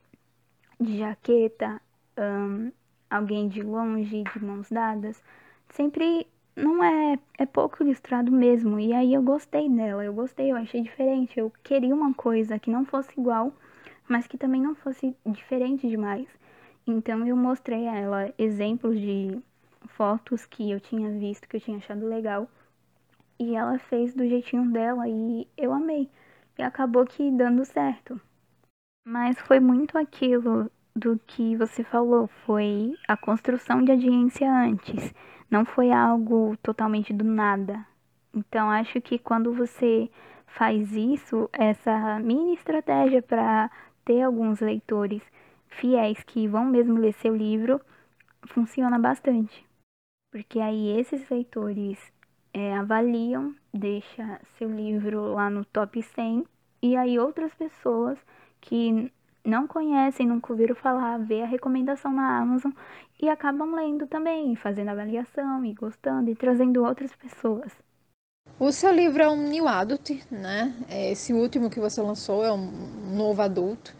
de 0.79 0.97
jaqueta, 0.97 1.81
um, 2.17 2.71
alguém 3.09 3.47
de 3.47 3.61
longe, 3.61 4.23
de 4.23 4.43
mãos 4.43 4.69
dadas. 4.69 5.21
Sempre 5.69 6.27
não 6.55 6.83
é, 6.83 7.19
é 7.37 7.45
pouco 7.45 7.83
ilustrado 7.83 8.31
mesmo. 8.31 8.79
E 8.79 8.93
aí 8.93 9.13
eu 9.13 9.21
gostei 9.21 9.69
dela, 9.69 10.03
eu 10.03 10.13
gostei, 10.13 10.51
eu 10.51 10.55
achei 10.55 10.81
diferente. 10.81 11.39
Eu 11.39 11.51
queria 11.63 11.93
uma 11.93 12.13
coisa 12.13 12.57
que 12.57 12.69
não 12.69 12.85
fosse 12.85 13.11
igual, 13.19 13.53
mas 14.07 14.27
que 14.27 14.37
também 14.37 14.61
não 14.61 14.75
fosse 14.75 15.15
diferente 15.25 15.87
demais. 15.87 16.27
Então 16.87 17.25
eu 17.27 17.35
mostrei 17.35 17.87
a 17.87 17.95
ela 17.95 18.33
exemplos 18.37 18.99
de 18.99 19.41
fotos 19.87 20.45
que 20.45 20.71
eu 20.71 20.79
tinha 20.79 21.11
visto, 21.11 21.47
que 21.47 21.57
eu 21.57 21.61
tinha 21.61 21.77
achado 21.77 22.07
legal. 22.07 22.49
E 23.37 23.55
ela 23.55 23.77
fez 23.77 24.13
do 24.13 24.27
jeitinho 24.27 24.71
dela 24.71 25.07
e 25.07 25.47
eu 25.57 25.73
amei. 25.73 26.09
E 26.57 26.63
acabou 26.63 27.05
que 27.05 27.29
dando 27.31 27.65
certo. 27.65 28.19
Mas 29.05 29.37
foi 29.39 29.59
muito 29.59 29.97
aquilo 29.97 30.71
do 30.95 31.19
que 31.27 31.55
você 31.57 31.83
falou, 31.83 32.27
foi 32.45 32.95
a 33.07 33.17
construção 33.17 33.83
de 33.83 33.91
audiência 33.91 34.49
antes, 34.49 35.13
não 35.49 35.65
foi 35.65 35.91
algo 35.91 36.55
totalmente 36.61 37.13
do 37.13 37.23
nada. 37.23 37.85
Então 38.33 38.69
acho 38.69 38.99
que 39.01 39.17
quando 39.17 39.53
você 39.53 40.09
faz 40.47 40.91
isso, 40.91 41.49
essa 41.53 42.19
mini 42.19 42.53
estratégia 42.53 43.21
para 43.21 43.69
ter 44.03 44.21
alguns 44.21 44.59
leitores 44.59 45.21
fiéis 45.67 46.21
que 46.23 46.47
vão 46.47 46.65
mesmo 46.65 46.97
ler 46.97 47.13
seu 47.13 47.35
livro, 47.35 47.81
funciona 48.47 48.97
bastante. 48.99 49.65
Porque 50.31 50.59
aí 50.59 50.99
esses 50.99 51.27
leitores 51.29 51.99
é, 52.53 52.75
avaliam, 52.75 53.55
deixa 53.73 54.39
seu 54.57 54.69
livro 54.69 55.33
lá 55.33 55.49
no 55.49 55.65
top 55.65 56.01
100 56.01 56.45
e 56.81 56.95
aí 56.95 57.19
outras 57.19 57.53
pessoas 57.55 58.17
que 58.61 59.11
não 59.45 59.67
conhecem, 59.67 60.27
nunca 60.27 60.51
ouviram 60.51 60.75
falar, 60.75 61.17
vê 61.19 61.41
a 61.41 61.45
recomendação 61.45 62.11
na 62.11 62.39
Amazon 62.39 62.71
e 63.21 63.29
acabam 63.29 63.75
lendo 63.75 64.07
também, 64.07 64.55
fazendo 64.55 64.89
avaliação 64.89 65.63
e 65.63 65.73
gostando 65.73 66.29
e 66.29 66.35
trazendo 66.35 66.83
outras 66.83 67.15
pessoas. 67.15 67.71
O 68.59 68.71
seu 68.71 68.91
livro 68.91 69.21
é 69.21 69.29
um 69.29 69.49
new 69.49 69.67
adult, 69.67 70.11
né? 70.31 70.73
É, 70.89 71.11
esse 71.11 71.33
último 71.33 71.69
que 71.69 71.79
você 71.79 72.01
lançou 72.01 72.43
é 72.43 72.51
um 72.51 73.15
novo 73.15 73.41
adulto. 73.41 73.93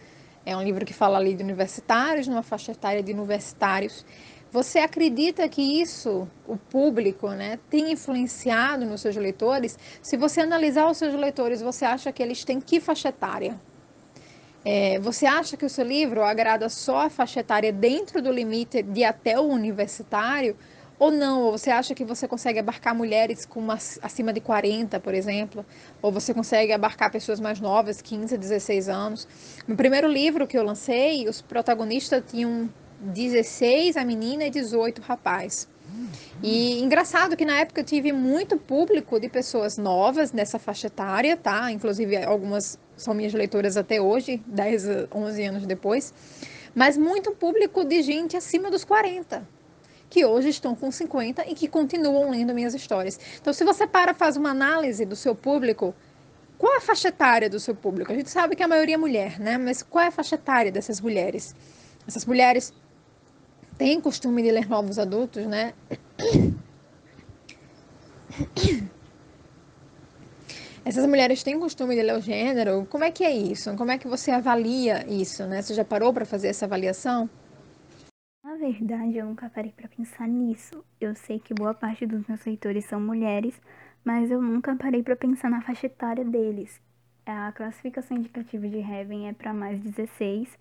É 0.46 0.56
um 0.56 0.64
livro 0.64 0.86
que 0.86 0.94
fala 0.94 1.18
ali 1.18 1.34
de 1.34 1.44
universitários, 1.44 2.28
numa 2.28 2.44
faixa 2.44 2.72
etária 2.72 3.04
de 3.04 3.12
universitários. 3.12 4.06
Você 4.52 4.80
acredita 4.80 5.50
que 5.50 5.82
isso, 5.82 6.28
o 6.48 6.56
público, 6.56 7.28
né, 7.32 7.60
tem 7.70 7.92
influenciado 7.92 8.86
nos 8.86 9.02
seus 9.02 9.18
leitores? 9.18 9.78
Se 10.02 10.16
você 10.16 10.40
analisar 10.40 10.90
os 10.90 10.98
seus 10.98 11.14
leitores, 11.14 11.62
você 11.62 11.84
acha 11.84 12.12
que 12.12 12.24
eles 12.24 12.46
têm 12.46 12.62
que 12.62 12.80
faixa 12.80 13.10
etária? 13.10 13.60
É, 14.68 14.98
você 15.00 15.28
acha 15.28 15.56
que 15.56 15.64
o 15.64 15.70
seu 15.70 15.86
livro 15.86 16.24
agrada 16.24 16.68
só 16.70 17.06
a 17.06 17.10
faixa 17.10 17.40
etária 17.42 17.72
dentro 17.72 18.20
do 18.20 18.32
limite 18.32 18.82
de 18.82 19.04
até 19.04 19.40
o 19.40 19.44
universitário? 19.44 20.58
Ou 20.98 21.12
não? 21.12 21.44
Ou 21.44 21.52
você 21.52 21.70
acha 21.70 21.94
que 21.94 22.04
você 22.04 22.28
consegue 22.28 22.58
abarcar 22.58 22.96
mulheres 22.96 23.46
com 23.46 23.60
uma, 23.60 23.76
acima 23.76 24.34
de 24.34 24.42
40, 24.42 25.00
por 25.00 25.14
exemplo? 25.14 25.64
Ou 26.02 26.12
você 26.12 26.34
consegue 26.34 26.72
abarcar 26.72 27.12
pessoas 27.12 27.40
mais 27.40 27.60
novas, 27.60 28.02
15, 28.02 28.36
16 28.36 28.90
anos? 28.90 29.28
No 29.68 29.76
primeiro 29.76 30.08
livro 30.08 30.48
que 30.48 30.58
eu 30.58 30.64
lancei, 30.64 31.30
os 31.30 31.44
protagonistas 31.44 32.24
tinham 32.26 32.68
16 33.02 33.98
a 33.98 34.04
menina 34.04 34.46
e 34.46 34.50
18 34.50 35.00
rapaz. 35.02 35.68
E 36.42 36.82
engraçado 36.82 37.38
que 37.38 37.46
na 37.46 37.60
época 37.60 37.82
eu 37.82 37.86
tive 37.86 38.12
muito 38.12 38.58
público 38.58 39.20
de 39.20 39.30
pessoas 39.30 39.78
novas 39.78 40.32
nessa 40.32 40.58
faixa 40.58 40.88
etária, 40.88 41.38
tá? 41.38 41.72
Inclusive 41.72 42.18
algumas 42.24 42.80
são 42.98 43.14
minhas 43.14 43.34
leitoras 43.34 43.78
até 43.78 44.02
hoje, 44.02 44.42
10, 44.48 45.08
11 45.14 45.44
anos 45.44 45.66
depois. 45.66 46.14
Mas 46.74 46.98
muito 46.98 47.32
público 47.32 47.84
de 47.84 48.02
gente 48.02 48.36
acima 48.36 48.70
dos 48.70 48.84
40, 48.84 49.48
que 50.10 50.26
hoje 50.26 50.50
estão 50.50 50.76
com 50.76 50.92
50 50.92 51.50
e 51.50 51.56
que 51.56 51.68
continuam 51.68 52.30
lendo 52.30 52.54
minhas 52.54 52.74
histórias. 52.74 53.20
Então, 53.40 53.54
se 53.54 53.64
você 53.64 53.88
para 53.88 54.14
faz 54.14 54.36
uma 54.36 54.50
análise 54.50 55.06
do 55.06 55.16
seu 55.16 55.34
público, 55.34 55.96
qual 56.58 56.74
é 56.74 56.78
a 56.78 56.82
faixa 56.82 57.10
etária 57.10 57.50
do 57.50 57.60
seu 57.60 57.76
público? 57.76 58.12
A 58.12 58.16
gente 58.16 58.30
sabe 58.30 58.56
que 58.56 58.64
a 58.64 58.68
maioria 58.68 58.96
é 58.96 58.98
mulher, 58.98 59.40
né? 59.40 59.58
Mas 59.58 59.84
qual 59.84 60.04
é 60.04 60.08
a 60.08 60.12
faixa 60.12 60.36
etária 60.36 60.72
dessas 60.72 61.02
mulheres? 61.02 61.56
Essas 62.08 62.26
mulheres 62.26 62.74
têm 63.78 64.00
costume 64.00 64.42
de 64.42 64.52
ler 64.52 64.68
novos 64.70 64.98
adultos, 65.00 65.46
né? 65.46 65.74
Essas 70.86 71.08
mulheres 71.08 71.42
têm 71.42 71.60
costume 71.60 71.96
de 71.96 72.04
ler 72.04 72.16
o 72.16 72.22
gênero? 72.22 72.86
Como 72.92 73.04
é 73.04 73.10
que 73.10 73.24
é 73.24 73.36
isso? 73.36 73.76
Como 73.76 73.90
é 73.90 73.98
que 73.98 74.08
você 74.08 74.30
avalia 74.30 75.04
isso, 75.08 75.44
né? 75.48 75.60
Você 75.60 75.74
já 75.74 75.84
parou 75.84 76.14
para 76.14 76.26
fazer 76.26 76.50
essa 76.50 76.66
avaliação? 76.66 77.28
Na 78.44 78.54
verdade, 78.56 79.18
eu 79.18 79.26
nunca 79.26 79.50
parei 79.50 79.72
para 79.76 79.88
pensar 79.88 80.28
nisso. 80.28 80.86
Eu 81.02 81.16
sei 81.16 81.40
que 81.40 81.56
boa 81.56 81.74
parte 81.74 82.06
dos 82.06 82.28
meus 82.28 82.46
leitores 82.46 82.86
são 82.86 83.02
mulheres, 83.02 83.60
mas 84.04 84.30
eu 84.30 84.40
nunca 84.40 84.76
parei 84.76 85.02
para 85.02 85.16
pensar 85.16 85.50
na 85.50 85.60
faixa 85.60 85.88
etária 85.88 86.24
deles. 86.24 86.80
A 87.26 87.52
classificação 87.54 88.18
indicativa 88.18 88.68
de 88.68 88.78
Heaven 88.78 89.28
é 89.30 89.34
para 89.34 89.56
mais 89.56 89.80
16 89.80 90.56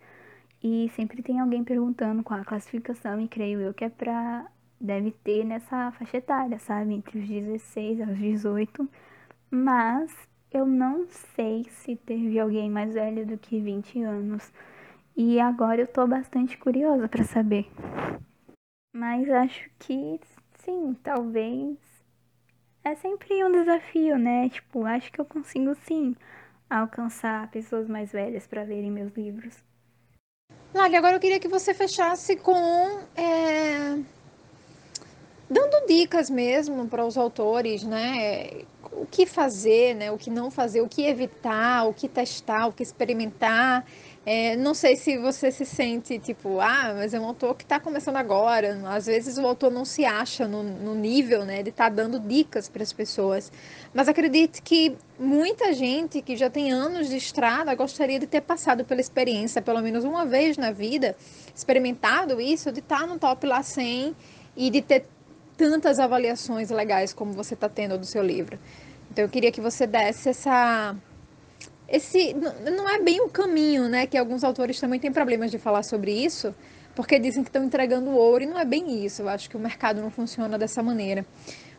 e 0.62 0.90
sempre 0.96 1.22
tem 1.22 1.38
alguém 1.38 1.62
perguntando 1.62 2.22
qual 2.22 2.40
a 2.40 2.44
classificação 2.46 3.20
e 3.20 3.28
creio 3.28 3.60
eu 3.60 3.74
que 3.74 3.84
é 3.84 3.90
para 3.90 4.46
deve 4.80 5.10
ter 5.10 5.44
nessa 5.44 5.92
faixa 5.92 6.16
etária, 6.16 6.58
sabe? 6.58 6.94
Entre 6.94 7.18
os 7.18 7.28
16 7.28 8.00
aos 8.00 8.16
18. 8.16 8.88
Mas 9.54 10.12
eu 10.50 10.66
não 10.66 11.06
sei 11.36 11.64
se 11.70 11.94
teve 11.94 12.40
alguém 12.40 12.68
mais 12.68 12.92
velho 12.92 13.24
do 13.24 13.38
que 13.38 13.60
20 13.60 14.02
anos. 14.02 14.52
E 15.16 15.38
agora 15.38 15.80
eu 15.80 15.86
tô 15.86 16.04
bastante 16.08 16.58
curiosa 16.58 17.06
para 17.06 17.22
saber. 17.22 17.70
Mas 18.92 19.30
acho 19.30 19.70
que 19.78 20.18
sim, 20.58 20.96
talvez. 21.04 21.78
É 22.82 22.96
sempre 22.96 23.44
um 23.44 23.52
desafio, 23.52 24.18
né? 24.18 24.48
Tipo, 24.48 24.84
acho 24.86 25.12
que 25.12 25.20
eu 25.20 25.24
consigo 25.24 25.72
sim 25.86 26.16
alcançar 26.68 27.48
pessoas 27.52 27.86
mais 27.88 28.10
velhas 28.10 28.48
para 28.48 28.64
lerem 28.64 28.90
meus 28.90 29.14
livros. 29.14 29.54
Lali, 30.74 30.96
agora 30.96 31.14
eu 31.14 31.20
queria 31.20 31.38
que 31.38 31.46
você 31.46 31.72
fechasse 31.72 32.34
com 32.34 32.58
é, 33.14 34.02
dando 35.48 35.86
dicas 35.86 36.28
mesmo 36.28 36.88
para 36.88 37.06
os 37.06 37.16
autores, 37.16 37.84
né? 37.84 38.64
O 38.96 39.06
que 39.06 39.26
fazer, 39.26 39.94
né? 39.94 40.10
O 40.10 40.16
que 40.16 40.30
não 40.30 40.50
fazer, 40.50 40.80
o 40.80 40.88
que 40.88 41.04
evitar, 41.04 41.86
o 41.86 41.92
que 41.92 42.08
testar, 42.08 42.66
o 42.66 42.72
que 42.72 42.82
experimentar, 42.82 43.84
É, 44.26 44.56
não 44.56 44.72
sei 44.72 44.96
se 44.96 45.18
você 45.18 45.50
se 45.50 45.66
sente 45.66 46.18
tipo, 46.18 46.58
ah, 46.58 46.94
mas 46.96 47.12
é 47.12 47.20
um 47.20 47.26
autor 47.26 47.54
que 47.54 47.62
está 47.62 47.78
começando 47.78 48.16
agora. 48.16 48.80
Às 48.88 49.04
vezes 49.04 49.36
o 49.36 49.46
autor 49.46 49.70
não 49.70 49.84
se 49.84 50.04
acha 50.06 50.48
no, 50.48 50.62
no 50.62 50.94
nível 50.94 51.44
né, 51.44 51.62
de 51.62 51.68
estar 51.68 51.90
tá 51.90 51.96
dando 51.96 52.18
dicas 52.18 52.66
para 52.66 52.82
as 52.82 52.90
pessoas. 52.92 53.52
Mas 53.92 54.08
acredite 54.08 54.62
que 54.62 54.96
muita 55.18 55.74
gente 55.74 56.22
que 56.22 56.36
já 56.36 56.48
tem 56.48 56.72
anos 56.72 57.10
de 57.10 57.16
estrada 57.16 57.74
gostaria 57.74 58.18
de 58.18 58.26
ter 58.26 58.40
passado 58.40 58.82
pela 58.82 59.00
experiência, 59.00 59.60
pelo 59.60 59.82
menos 59.82 60.04
uma 60.04 60.24
vez 60.24 60.56
na 60.56 60.70
vida, 60.72 61.14
experimentado 61.54 62.40
isso, 62.40 62.72
de 62.72 62.80
estar 62.80 63.00
tá 63.00 63.06
no 63.06 63.18
top 63.18 63.46
lá 63.46 63.62
100 63.62 64.16
e 64.56 64.70
de 64.70 64.80
ter 64.80 65.04
tantas 65.56 65.98
avaliações 65.98 66.70
legais 66.70 67.12
como 67.12 67.32
você 67.32 67.54
está 67.54 67.68
tendo 67.68 67.96
do 67.98 68.06
seu 68.06 68.22
livro. 68.22 68.58
Então 69.10 69.24
eu 69.24 69.28
queria 69.28 69.52
que 69.52 69.60
você 69.60 69.86
desse 69.86 70.28
essa 70.28 70.96
esse 71.88 72.34
não 72.34 72.88
é 72.88 73.00
bem 73.00 73.20
o 73.20 73.28
caminho, 73.28 73.88
né? 73.88 74.06
Que 74.06 74.16
alguns 74.16 74.42
autores 74.42 74.80
também 74.80 74.98
têm 74.98 75.12
problemas 75.12 75.50
de 75.50 75.58
falar 75.58 75.82
sobre 75.82 76.12
isso, 76.12 76.54
porque 76.94 77.18
dizem 77.18 77.42
que 77.42 77.50
estão 77.50 77.62
entregando 77.62 78.10
ouro 78.10 78.42
e 78.42 78.46
não 78.46 78.58
é 78.58 78.64
bem 78.64 79.04
isso. 79.04 79.22
Eu 79.22 79.28
acho 79.28 79.48
que 79.50 79.56
o 79.56 79.60
mercado 79.60 80.00
não 80.00 80.10
funciona 80.10 80.58
dessa 80.58 80.82
maneira. 80.82 81.26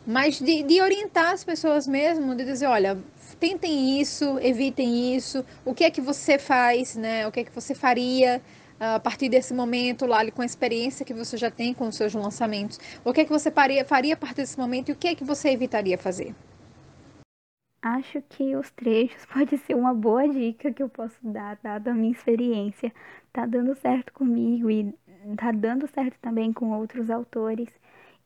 Mas 0.06 0.38
de, 0.38 0.62
de 0.62 0.80
orientar 0.80 1.32
as 1.32 1.42
pessoas 1.42 1.86
mesmo, 1.86 2.34
de 2.36 2.44
dizer, 2.44 2.66
olha, 2.66 2.96
tentem 3.40 4.00
isso, 4.00 4.38
evitem 4.40 5.16
isso, 5.16 5.44
o 5.64 5.74
que 5.74 5.82
é 5.82 5.90
que 5.90 6.00
você 6.00 6.38
faz, 6.38 6.94
né? 6.94 7.26
O 7.26 7.32
que 7.32 7.40
é 7.40 7.44
que 7.44 7.52
você 7.52 7.74
faria 7.74 8.40
a 8.78 9.00
partir 9.00 9.28
desse 9.28 9.54
momento 9.54 10.06
lá, 10.06 10.30
com 10.30 10.42
a 10.42 10.46
experiência 10.46 11.04
que 11.04 11.14
você 11.14 11.36
já 11.36 11.50
tem 11.50 11.72
com 11.72 11.88
os 11.88 11.96
seus 11.96 12.14
lançamentos. 12.14 12.78
O 13.04 13.12
que 13.12 13.22
é 13.22 13.24
que 13.24 13.32
você 13.32 13.50
faria, 13.50 13.84
faria 13.84 14.14
a 14.14 14.16
partir 14.16 14.36
desse 14.36 14.58
momento 14.58 14.90
e 14.90 14.92
o 14.92 14.96
que 14.96 15.08
é 15.08 15.14
que 15.14 15.24
você 15.24 15.50
evitaria 15.50 15.96
fazer? 15.96 16.34
Acho 17.82 18.20
que 18.22 18.56
os 18.56 18.70
trechos 18.72 19.24
pode 19.32 19.56
ser 19.58 19.74
uma 19.74 19.94
boa 19.94 20.28
dica 20.28 20.72
que 20.72 20.82
eu 20.82 20.88
posso 20.88 21.16
dar, 21.22 21.58
dada 21.62 21.92
a 21.92 21.94
minha 21.94 22.12
experiência. 22.12 22.92
Tá 23.32 23.46
dando 23.46 23.74
certo 23.76 24.12
comigo 24.12 24.70
e 24.70 24.92
tá 25.36 25.52
dando 25.52 25.86
certo 25.86 26.18
também 26.20 26.52
com 26.52 26.72
outros 26.72 27.10
autores. 27.10 27.68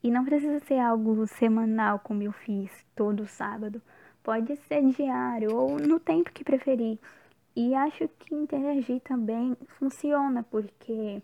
E 0.03 0.11
não 0.11 0.25
precisa 0.25 0.59
ser 0.61 0.79
algo 0.79 1.27
semanal 1.27 1.99
como 1.99 2.23
eu 2.23 2.33
fiz 2.33 2.71
todo 2.97 3.27
sábado. 3.27 3.83
Pode 4.23 4.57
ser 4.57 4.83
diário 4.93 5.55
ou 5.55 5.79
no 5.79 6.01
tempo 6.01 6.33
que 6.33 6.43
preferir. 6.43 6.99
E 7.55 7.75
acho 7.75 8.09
que 8.19 8.35
interagir 8.35 9.01
também 9.01 9.57
funciona, 9.79 10.43
porque 10.43 11.23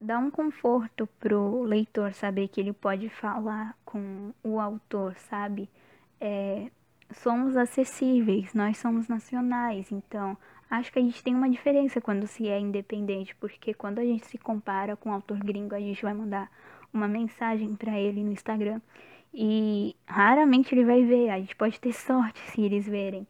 dá 0.00 0.18
um 0.18 0.30
conforto 0.30 1.06
pro 1.18 1.62
leitor 1.62 2.12
saber 2.12 2.48
que 2.48 2.60
ele 2.60 2.72
pode 2.72 3.08
falar 3.08 3.76
com 3.84 4.32
o 4.44 4.60
autor, 4.60 5.16
sabe? 5.16 5.68
É, 6.20 6.70
somos 7.12 7.56
acessíveis, 7.56 8.54
nós 8.54 8.78
somos 8.78 9.08
nacionais, 9.08 9.90
então 9.90 10.36
acho 10.70 10.92
que 10.92 10.98
a 10.98 11.02
gente 11.02 11.22
tem 11.22 11.34
uma 11.34 11.48
diferença 11.48 12.00
quando 12.00 12.26
se 12.26 12.48
é 12.48 12.58
independente, 12.60 13.34
porque 13.36 13.72
quando 13.74 13.98
a 13.98 14.04
gente 14.04 14.26
se 14.26 14.38
compara 14.38 14.96
com 14.96 15.10
um 15.10 15.14
autor 15.14 15.38
gringo, 15.38 15.74
a 15.74 15.80
gente 15.80 16.02
vai 16.02 16.14
mandar 16.14 16.50
uma 16.92 17.08
mensagem 17.08 17.74
para 17.74 17.98
ele 17.98 18.22
no 18.22 18.32
Instagram 18.32 18.80
e 19.32 19.96
raramente 20.06 20.74
ele 20.74 20.84
vai 20.84 21.02
ver, 21.04 21.30
a 21.30 21.38
gente 21.38 21.56
pode 21.56 21.80
ter 21.80 21.92
sorte 21.92 22.38
se 22.50 22.62
eles 22.62 22.86
verem. 22.86 23.26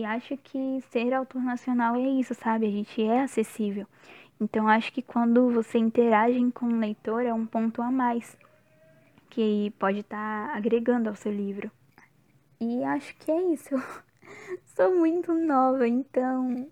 E 0.00 0.04
acho 0.06 0.34
que 0.38 0.80
ser 0.90 1.12
autor 1.12 1.42
nacional 1.42 1.94
é 1.94 2.08
isso, 2.08 2.34
sabe? 2.34 2.66
A 2.66 2.70
gente 2.70 3.02
é 3.02 3.20
acessível. 3.20 3.86
Então 4.40 4.66
acho 4.66 4.90
que 4.94 5.02
quando 5.02 5.50
você 5.50 5.76
interage 5.76 6.40
com 6.52 6.64
o 6.64 6.78
leitor 6.78 7.22
é 7.26 7.34
um 7.34 7.44
ponto 7.44 7.82
a 7.82 7.90
mais 7.90 8.34
que 9.28 9.70
pode 9.78 9.98
estar 9.98 10.48
tá 10.48 10.56
agregando 10.56 11.10
ao 11.10 11.14
seu 11.14 11.30
livro. 11.30 11.70
E 12.58 12.82
acho 12.82 13.14
que 13.18 13.30
é 13.30 13.52
isso. 13.52 13.74
Sou 14.74 14.96
muito 14.96 15.34
nova, 15.34 15.86
então 15.86 16.66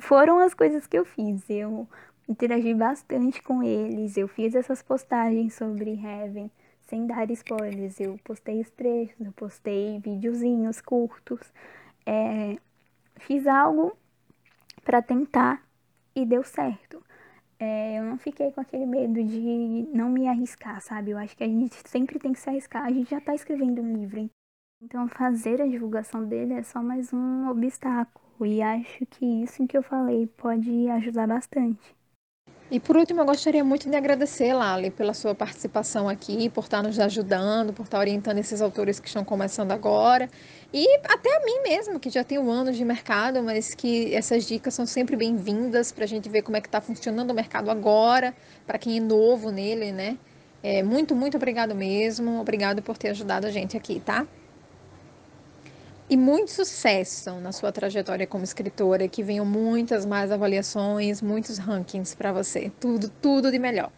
foram 0.00 0.40
as 0.40 0.52
coisas 0.52 0.84
que 0.84 0.98
eu 0.98 1.04
fiz. 1.04 1.48
Eu 1.48 1.88
interagi 2.28 2.74
bastante 2.74 3.40
com 3.40 3.62
eles, 3.62 4.16
eu 4.16 4.26
fiz 4.26 4.56
essas 4.56 4.82
postagens 4.82 5.54
sobre 5.54 5.92
Heaven 5.92 6.50
sem 6.88 7.06
dar 7.06 7.30
spoilers. 7.30 8.00
Eu 8.00 8.18
postei 8.24 8.60
os 8.60 8.70
trechos, 8.70 9.24
eu 9.24 9.30
postei 9.30 10.00
videozinhos 10.00 10.80
curtos. 10.80 11.52
É, 12.08 12.56
fiz 13.16 13.46
algo 13.46 13.92
para 14.82 15.02
tentar 15.02 15.62
e 16.14 16.24
deu 16.24 16.42
certo. 16.42 17.02
É, 17.58 17.98
eu 17.98 18.04
não 18.04 18.16
fiquei 18.16 18.52
com 18.52 18.60
aquele 18.60 18.86
medo 18.86 19.22
de 19.22 19.88
não 19.92 20.08
me 20.08 20.28
arriscar, 20.28 20.80
sabe? 20.80 21.10
Eu 21.10 21.18
acho 21.18 21.36
que 21.36 21.44
a 21.44 21.48
gente 21.48 21.74
sempre 21.86 22.18
tem 22.18 22.32
que 22.32 22.40
se 22.40 22.48
arriscar. 22.48 22.84
A 22.84 22.90
gente 22.90 23.10
já 23.10 23.20
tá 23.20 23.34
escrevendo 23.34 23.82
um 23.82 23.92
livro, 23.92 24.30
então, 24.80 25.08
fazer 25.08 25.60
a 25.60 25.66
divulgação 25.66 26.24
dele 26.24 26.54
é 26.54 26.62
só 26.62 26.80
mais 26.80 27.12
um 27.12 27.48
obstáculo, 27.50 28.46
e 28.46 28.62
acho 28.62 29.04
que 29.06 29.26
isso 29.42 29.66
que 29.66 29.76
eu 29.76 29.82
falei 29.82 30.28
pode 30.28 30.88
ajudar 30.88 31.26
bastante. 31.26 31.96
E 32.70 32.78
por 32.78 32.96
último, 32.96 33.20
eu 33.20 33.26
gostaria 33.26 33.64
muito 33.64 33.90
de 33.90 33.96
agradecer, 33.96 34.52
Lali, 34.52 34.92
pela 34.92 35.14
sua 35.14 35.34
participação 35.34 36.08
aqui, 36.08 36.48
por 36.48 36.64
estar 36.64 36.80
nos 36.80 36.96
ajudando, 37.00 37.72
por 37.72 37.82
estar 37.82 37.98
orientando 37.98 38.38
esses 38.38 38.60
autores 38.60 39.00
que 39.00 39.08
estão 39.08 39.24
começando 39.24 39.72
agora. 39.72 40.30
E 40.72 40.86
até 41.04 41.34
a 41.36 41.44
mim 41.44 41.62
mesmo, 41.62 41.98
que 41.98 42.10
já 42.10 42.22
tenho 42.22 42.50
anos 42.50 42.76
de 42.76 42.84
mercado, 42.84 43.42
mas 43.42 43.74
que 43.74 44.14
essas 44.14 44.44
dicas 44.44 44.74
são 44.74 44.84
sempre 44.84 45.16
bem-vindas 45.16 45.90
para 45.92 46.04
a 46.04 46.06
gente 46.06 46.28
ver 46.28 46.42
como 46.42 46.56
é 46.58 46.60
que 46.60 46.68
está 46.68 46.80
funcionando 46.80 47.30
o 47.30 47.34
mercado 47.34 47.70
agora, 47.70 48.34
para 48.66 48.78
quem 48.78 48.98
é 48.98 49.00
novo 49.00 49.50
nele, 49.50 49.92
né? 49.92 50.18
É, 50.62 50.82
muito, 50.82 51.14
muito 51.14 51.36
obrigado 51.36 51.74
mesmo. 51.74 52.40
Obrigado 52.40 52.82
por 52.82 52.98
ter 52.98 53.08
ajudado 53.08 53.46
a 53.46 53.50
gente 53.50 53.76
aqui, 53.76 54.00
tá? 54.00 54.26
e 56.10 56.16
muito 56.16 56.50
sucesso 56.50 57.32
na 57.40 57.52
sua 57.52 57.70
trajetória 57.70 58.26
como 58.26 58.42
escritora, 58.42 59.08
que 59.08 59.22
venham 59.22 59.44
muitas 59.44 60.06
mais 60.06 60.32
avaliações, 60.32 61.20
muitos 61.20 61.58
rankings 61.58 62.16
para 62.16 62.32
você. 62.32 62.72
Tudo, 62.80 63.10
tudo 63.20 63.50
de 63.50 63.58
melhor. 63.58 63.92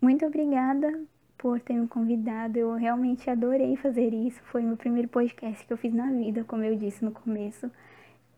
Muito 0.00 0.24
obrigada 0.24 1.04
por 1.44 1.60
ter 1.60 1.74
me 1.74 1.86
convidado. 1.86 2.58
Eu 2.58 2.72
realmente 2.72 3.28
adorei 3.28 3.76
fazer 3.76 4.14
isso. 4.14 4.40
Foi 4.44 4.62
meu 4.62 4.78
primeiro 4.78 5.08
podcast 5.08 5.66
que 5.66 5.70
eu 5.70 5.76
fiz 5.76 5.92
na 5.92 6.10
vida, 6.10 6.42
como 6.42 6.64
eu 6.64 6.74
disse 6.74 7.04
no 7.04 7.10
começo. 7.10 7.70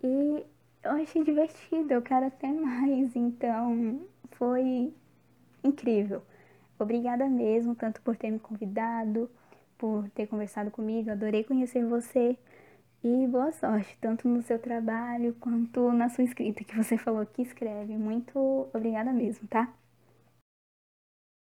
E 0.02 0.44
eu 0.82 0.90
achei 0.90 1.22
divertido, 1.22 1.94
eu 1.94 2.02
quero 2.02 2.26
até 2.26 2.48
mais. 2.50 3.14
Então, 3.14 4.00
foi 4.32 4.92
incrível. 5.62 6.20
Obrigada 6.80 7.28
mesmo, 7.28 7.76
tanto 7.76 8.02
por 8.02 8.16
ter 8.16 8.28
me 8.32 8.40
convidado 8.40 9.30
por 9.78 10.08
ter 10.10 10.26
conversado 10.26 10.72
comigo. 10.72 11.08
Adorei 11.08 11.44
conhecer 11.44 11.84
você 11.86 12.36
e 13.04 13.26
boa 13.28 13.52
sorte, 13.52 13.96
tanto 14.00 14.26
no 14.26 14.42
seu 14.42 14.58
trabalho 14.58 15.32
quanto 15.38 15.92
na 15.92 16.08
sua 16.08 16.24
escrita, 16.24 16.64
que 16.64 16.76
você 16.76 16.98
falou 16.98 17.24
que 17.24 17.42
escreve. 17.42 17.96
Muito 17.96 18.68
obrigada 18.74 19.12
mesmo, 19.12 19.46
tá? 19.46 19.72